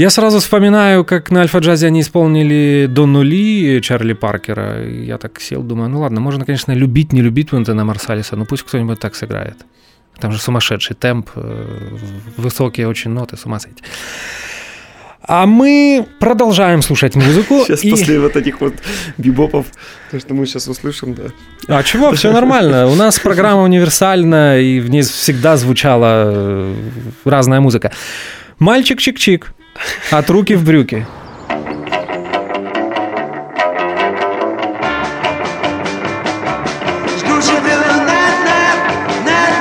[0.00, 4.82] Я сразу вспоминаю, как на Альфа-джазе они исполнили «До нули» Чарли Паркера.
[4.88, 8.62] Я так сел, думаю, ну ладно, можно, конечно, любить, не любить Уинтона Марсалиса, но пусть
[8.62, 9.56] кто-нибудь так сыграет.
[10.18, 11.98] Там же сумасшедший темп, э,
[12.38, 13.82] высокие очень ноты, с ума сойти.
[15.20, 17.64] А мы продолжаем слушать музыку.
[17.66, 18.72] Сейчас и- после вот этих вот
[19.18, 19.66] бибопов,
[20.10, 21.24] то, что мы сейчас услышим, да.
[21.68, 22.12] А чего?
[22.12, 22.86] Все нормально.
[22.86, 26.74] У нас программа универсальна, и в ней всегда звучала э,
[27.26, 27.92] разная музыка.
[28.58, 29.48] Мальчик чик-чик.
[30.10, 31.06] От руки в брюки.
[37.18, 38.36] Жду тебе нет,
[39.24, 39.60] нет,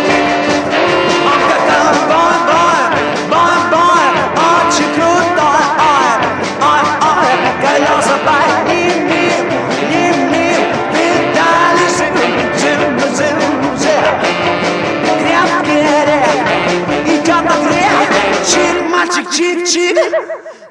[19.30, 19.96] Чик, мальчик, чик-чик,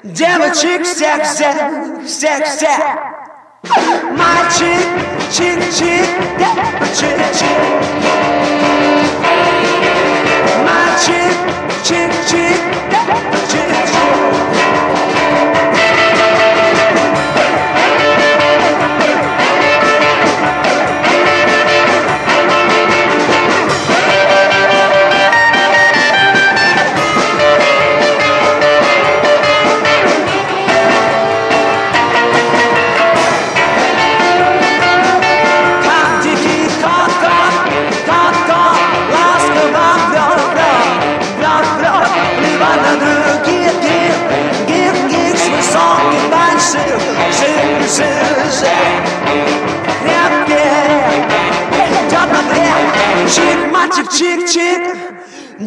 [0.02, 1.56] девочек всех, всех,
[2.04, 2.78] всех, всех.
[4.18, 4.86] Мальчик,
[5.30, 6.06] чик-чик,
[6.94, 7.80] чик-чик.
[10.64, 11.34] Мальчик,
[11.84, 12.60] чик-чик,
[13.50, 14.20] чик-чик.
[14.50, 14.59] Как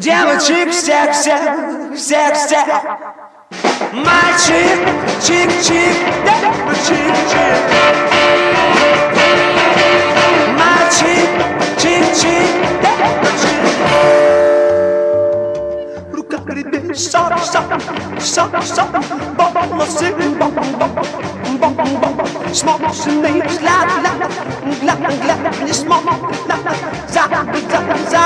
[0.03, 1.39] девочек всех, всех,
[1.95, 2.67] всех, всех.
[3.93, 4.79] Мальчик,
[5.21, 5.95] чик-чик,
[6.85, 7.59] чик-чик.
[10.59, 11.29] Мальчик,
[11.77, 12.72] чик-чик,
[16.93, 17.63] гребет, сок, сок,
[18.19, 18.87] сок, сок,
[19.35, 20.51] бом, носы, бом, бом,
[21.59, 22.53] бом, бом, бом.
[22.53, 23.89] Смоченный взгляд,
[24.65, 26.55] взгляд, взгляд, взгляд, не смотрит на
[27.07, 27.31] за, за,
[27.69, 27.79] за,
[28.09, 28.23] за.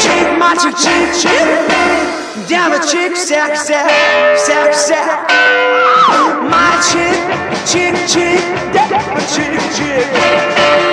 [0.00, 0.76] Чик, Мальчик
[3.16, 3.86] всех-всех,
[4.36, 5.06] всех-всех
[6.48, 7.18] Мальчик,
[7.66, 8.40] чик-чик,
[8.72, 10.89] чик-чик Мальчик, чик-чик,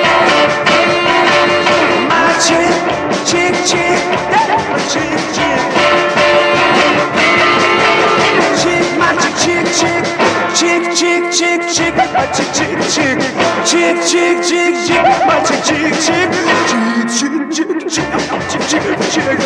[2.40, 4.02] чик-чик
[8.62, 10.06] Чик, мальчик, чик-чик
[10.58, 13.20] Чик-чик-чик-чик, мальчик, чик-чик
[13.66, 16.30] Чик-чик-чик-чик, мальчик, чик-чик
[17.18, 19.40] Чик-чик-чик-чик, мальчик, чик-чик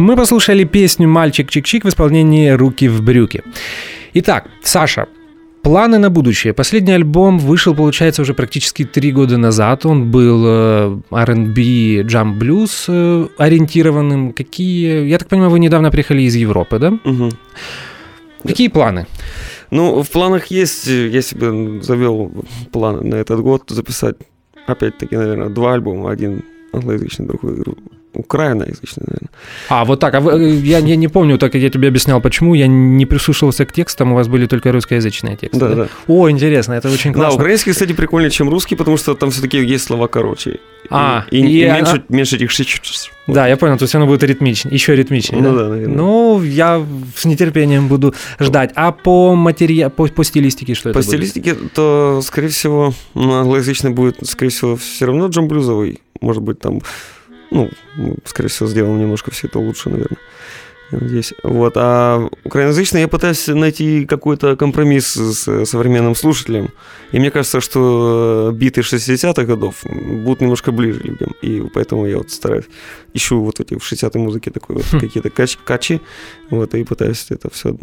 [0.00, 3.42] Мы послушали песню «Мальчик Чик-Чик» в исполнении «Руки в брюки».
[4.14, 5.06] Итак, Саша,
[5.62, 6.54] Планы на будущее.
[6.54, 9.84] Последний альбом вышел, получается, уже практически три года назад.
[9.84, 11.60] Он был R&B,
[12.06, 14.32] Jump Blues э, ориентированным.
[14.32, 15.06] Какие...
[15.06, 16.90] Я так понимаю, вы недавно приехали из Европы, да?
[17.04, 17.32] Мгм.
[18.42, 19.06] Какие планы?
[19.70, 22.32] Ну, в планах есть, я себе завел
[22.72, 24.16] планы на этот год записать,
[24.66, 26.10] опять-таки, наверное, два альбома.
[26.10, 26.42] Один
[26.72, 27.78] англоязычный, другой ру-
[28.14, 29.30] украиноязычный, наверное.
[29.68, 30.14] А, вот так.
[30.14, 32.54] А вы, я, я не помню, так как я тебе объяснял, почему.
[32.54, 35.58] Я не прислушивался к текстам, у вас были только русскоязычные тексты.
[35.60, 35.88] Да, да.
[36.06, 37.36] О, интересно, это очень Да, классно.
[37.40, 40.58] украинский, кстати, прикольнее, чем русский, потому что там все-таки есть слова короче.
[40.90, 44.06] А, и, и и она- меньше, меньше этих шич- Да, я понял, то есть оно
[44.06, 45.40] будет ритмичнее, еще ритмичнее.
[45.42, 45.96] Ну да, наверное.
[45.96, 46.84] Ну, я
[47.16, 48.72] с нетерпением буду ждать.
[48.74, 51.08] А по материалу, по, по стилистике что это По будет?
[51.14, 56.00] стилистике, то, скорее всего, англоязычный будет, скорее всего, все равно джам блюзовый.
[56.20, 56.80] Может быть, там,
[57.50, 57.70] ну,
[58.24, 60.18] скорее всего, сделаем немножко все это лучше, наверное.
[60.92, 61.34] Я надеюсь.
[61.44, 61.74] Вот.
[61.76, 66.70] А украиноязычный я пытаюсь найти какой-то компромисс с современным слушателем.
[67.12, 71.32] И мне кажется, что биты 60-х годов будут немножко ближе людям.
[71.42, 72.64] И поэтому я вот стараюсь,
[73.14, 74.98] ищу вот эти в 60-й музыке такой вот Хм.
[74.98, 76.00] какие-то кач- качи,
[76.50, 77.76] вот, и пытаюсь это все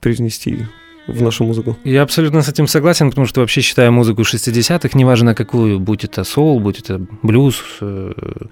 [0.00, 0.66] привнести
[1.08, 1.76] в нашу музыку.
[1.82, 6.22] Я абсолютно с этим согласен, потому что вообще считаю музыку 60-х, неважно какую, будь это
[6.22, 8.46] соул, будь это блюз, э, э,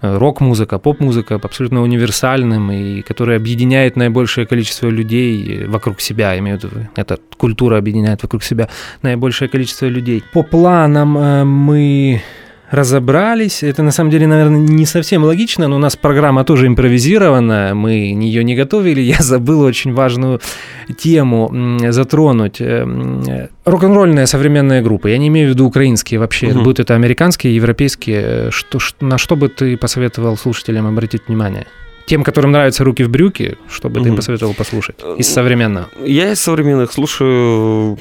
[0.00, 6.88] рок-музыка, поп-музыка, абсолютно универсальным, и который объединяет наибольшее количество людей вокруг себя, имею в виду,
[6.96, 8.68] эта культура объединяет вокруг себя
[9.02, 10.22] наибольшее количество людей.
[10.32, 12.22] По планам э, мы
[12.70, 13.62] разобрались.
[13.62, 17.92] Это на самом деле, наверное, не совсем логично, но у нас программа тоже импровизированная, мы
[17.92, 19.00] ее не готовили.
[19.16, 20.40] Я забыл очень важную
[20.98, 22.60] тему затронуть.
[22.60, 25.08] Э, м, э, Рок-н-ролльная современная группа.
[25.08, 26.48] Я не имею в виду украинские вообще.
[26.48, 26.58] Мгм.
[26.62, 28.22] Будут это американские, европейские.
[28.22, 31.66] Э, Что, на что бы ты посоветовал слушателям обратить внимание?
[32.06, 35.88] Тем, которым нравятся руки в брюки, что бы ты посоветовал послушать Э, из современного?
[36.04, 37.98] Я из современных слушаю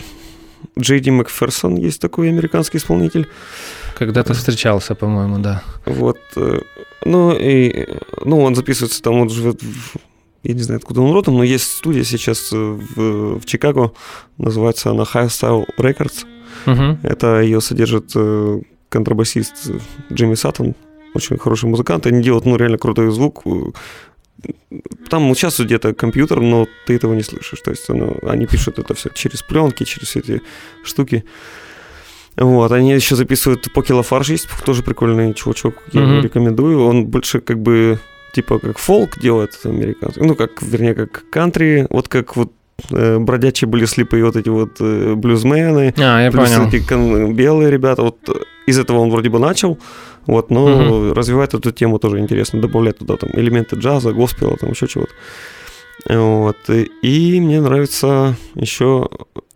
[0.79, 3.27] Джей Ди Макферсон, есть такой американский исполнитель.
[3.99, 5.61] Когда-то встречался, по-моему, да.
[5.85, 6.17] Вот.
[6.37, 6.59] э,
[7.05, 7.85] Ну, и,
[8.23, 9.97] ну, он записывается там, он живет в,
[10.43, 13.91] я не знаю, откуда он родом, но есть студия сейчас э, в, в Чикаго,
[14.37, 16.25] называется она High Style Records.
[16.65, 16.99] Мгм.
[17.03, 19.71] Это ее содержит э, контрабасист
[20.13, 20.75] Джимми Саттон,
[21.13, 22.07] очень хороший музыкант.
[22.07, 23.43] Они делают, ну, реально крутой звук.
[25.09, 27.59] Там участвует где-то компьютер, но ты этого не слышишь.
[27.59, 30.41] То есть ну, они пишут это все через пленки, через эти
[30.83, 31.25] штуки.
[32.39, 36.21] Вот, они еще записывают Поки Лафарж есть, тоже прикольный чувачок, я Мгм.
[36.21, 36.85] рекомендую.
[36.85, 37.99] Он больше как бы,
[38.33, 42.51] типа, как фолк делает американский, ну, как, вернее, как кантри, вот как вот
[42.91, 46.67] э, бродячие были слепые вот эти вот э, блюзмены, А, я Плюс понял.
[46.69, 48.33] эти кон- белые ребята, вот э,
[48.67, 49.77] из этого он вроде бы начал,
[50.25, 50.67] вот, но
[51.09, 51.13] Мгм.
[51.13, 55.11] развивает эту тему тоже интересно, добавляет туда там элементы джаза, госпела, там еще чего-то.
[56.07, 56.55] Вот.
[57.01, 59.09] И мне нравится еще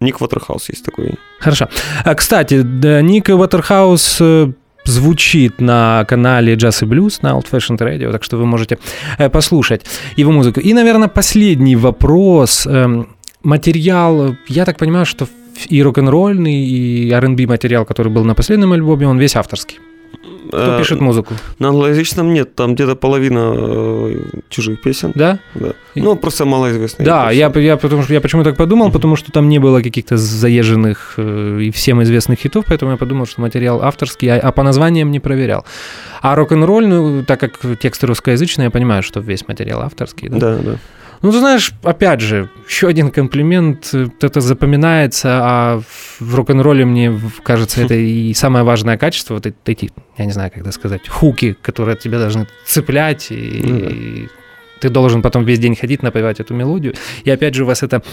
[0.03, 1.15] Ник Ватерхаус есть такой.
[1.39, 1.67] Хорошо.
[2.05, 2.55] А, кстати,
[3.01, 4.51] Ник Уотерхаус э,
[4.85, 8.77] звучит на канале Jazz и Blues на Old Fashioned Radio, так что вы можете
[9.17, 9.85] э, послушать
[10.17, 10.59] его музыку.
[10.59, 12.67] И, наверное, последний вопрос.
[12.67, 13.07] Эм,
[13.43, 15.27] Материал, я так понимаю, что
[15.67, 19.79] и рок-н-ролльный, и R&B материал, который был на последнем альбоме, он весь авторский.
[20.47, 21.33] Кто Э, пишет музыку?
[21.59, 25.11] На англоязычном нет, там где-то половина э, чужих песен.
[25.15, 25.39] Да?
[25.55, 25.73] Да.
[25.95, 27.05] Ну, просто малоизвестные.
[27.05, 30.17] Да, я, я, потому, что, я почему так подумал, потому что там не было каких-то
[30.17, 34.63] заезженных э, и всем известных хитов, поэтому я подумал, что материал авторский, а, а по
[34.63, 35.65] названиям не проверял.
[36.21, 40.29] А рок-н-ролл, ну, так как тексты русскоязычные, я понимаю, что весь материал авторский.
[40.29, 40.37] Да?
[40.39, 40.77] Да, да.
[41.23, 45.81] Ну, ты знаешь, опять же, еще один комплимент, это запоминается, а
[46.19, 50.51] в рок-н-ролле, мне кажется, это и самое важное качество, вот эти- эти, я не знаю,
[50.51, 53.85] как это сказать, хуки, которые тебя должны цеплять, и, Ну да.
[53.89, 54.27] и
[54.81, 56.93] ты должен потом весь день ходить, напевать эту мелодию,
[57.23, 58.03] и опять же у вас это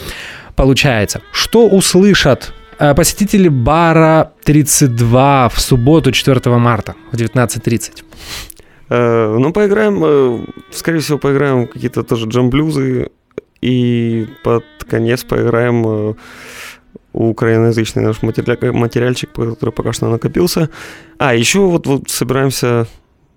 [0.54, 1.20] получается.
[1.32, 8.04] Что услышат э, посетители бара 32 в субботу 4 марта в 19.30?
[8.90, 13.10] Э, Ну, поиграем, э, скорее всего, поиграем какие-то тоже джамблюзы.
[13.62, 16.14] И под конец поиграем э,
[17.12, 20.68] украиноязычный наш материал- материальчик, который пока что накопился.
[21.18, 22.86] А, еще вот, вот собираемся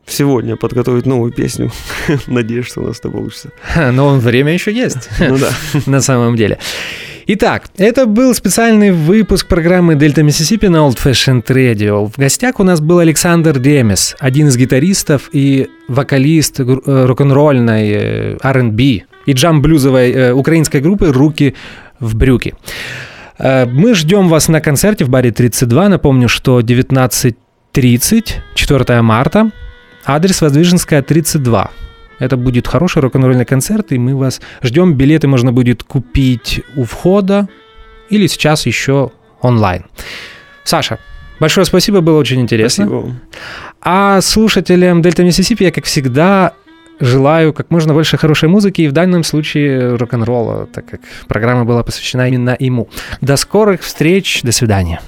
[0.06, 1.72] сегодня подготовить новую песню.
[2.28, 3.52] Надеюсь, что у нас это получится.
[3.94, 5.10] Но время еще есть.
[5.20, 5.50] Ну да.
[5.86, 6.58] на самом деле.
[7.26, 12.12] Итак, это был специальный выпуск программы Дельта Миссисипи на Old Fashioned Radio.
[12.12, 18.38] В гостях у нас был Александр Демес, один из гитаристов и вокалист э, рок-н-ролльной э,
[18.42, 21.56] R&B и джам-блюзовой э, украинской группы «Руки
[22.02, 22.56] в брюки».
[23.40, 25.90] Мы ждем вас на концерте в баре 32.
[25.90, 29.50] Напомню, что 19.30, 4 марта,
[30.06, 31.72] адрес Воздвиженская, 32.
[32.20, 34.94] Это будет хороший рок-н-ролльный концерт, и мы вас ждем.
[34.94, 37.48] Билеты можно будет купить у входа
[38.10, 39.12] или сейчас еще
[39.42, 39.86] онлайн.
[40.64, 41.00] Саша,
[41.40, 42.86] большое спасибо, было очень интересно.
[42.86, 43.16] Спасибо.
[43.82, 46.54] А слушателям Дельта Миссисипи я, как всегда,
[47.00, 51.84] желаю как можно больше хорошей музыки, и в данном случае рок-н-ролла, так как программа была
[51.84, 52.88] посвящена именно ему.
[53.22, 55.02] До скорых встреч, до свидания.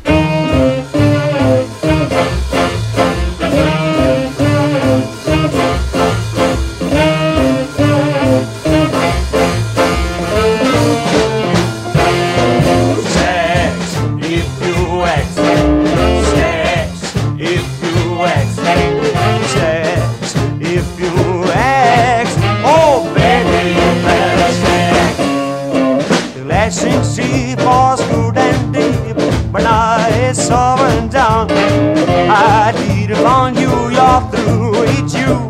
[27.17, 29.15] Relationship was good and deep,
[29.51, 31.49] but now it's over and done.
[31.51, 35.49] I did it on you, you're through with you.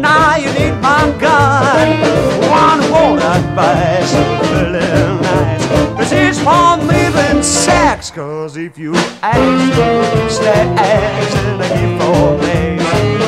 [0.00, 2.00] Now you need my gun.
[2.50, 4.12] One won't advise,
[4.48, 5.66] feeling nice.
[5.98, 10.64] This is for living sex, cause if you ask, stay
[11.58, 13.27] give for me.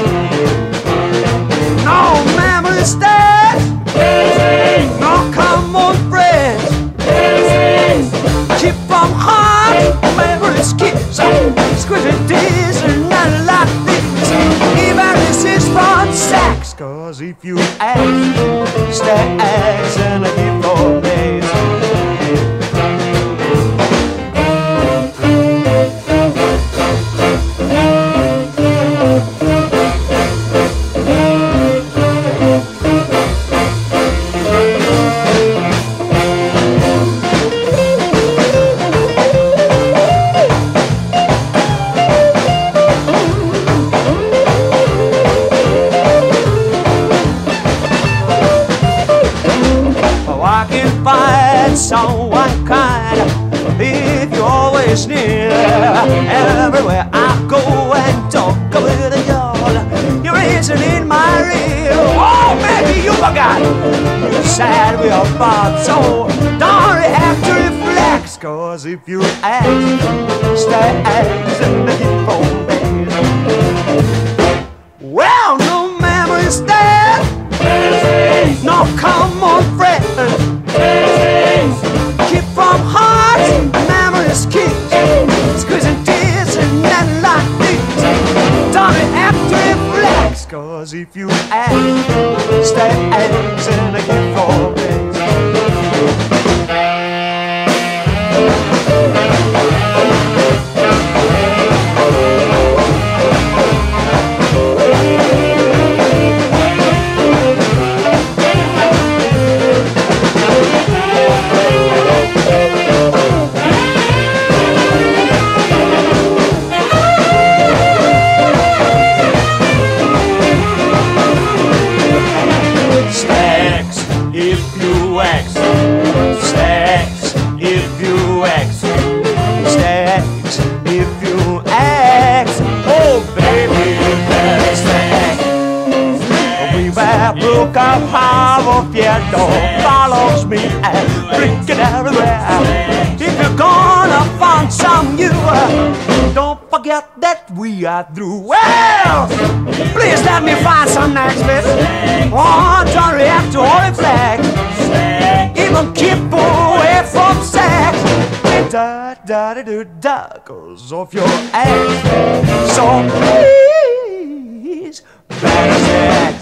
[160.51, 162.75] Da, cause of your ass.
[162.75, 162.85] So
[163.19, 165.03] please,
[165.41, 166.35] sex.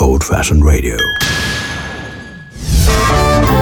[0.00, 0.96] Old Fashioned Radio.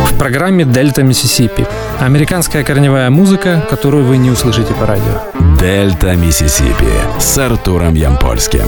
[0.06, 1.66] в программе «Дельта Миссисипи».
[2.00, 5.20] Американская корневая музыка, которую вы не услышите по радио.
[5.60, 6.86] Дельта Миссисипи
[7.18, 8.64] с Артуром Ямпольским.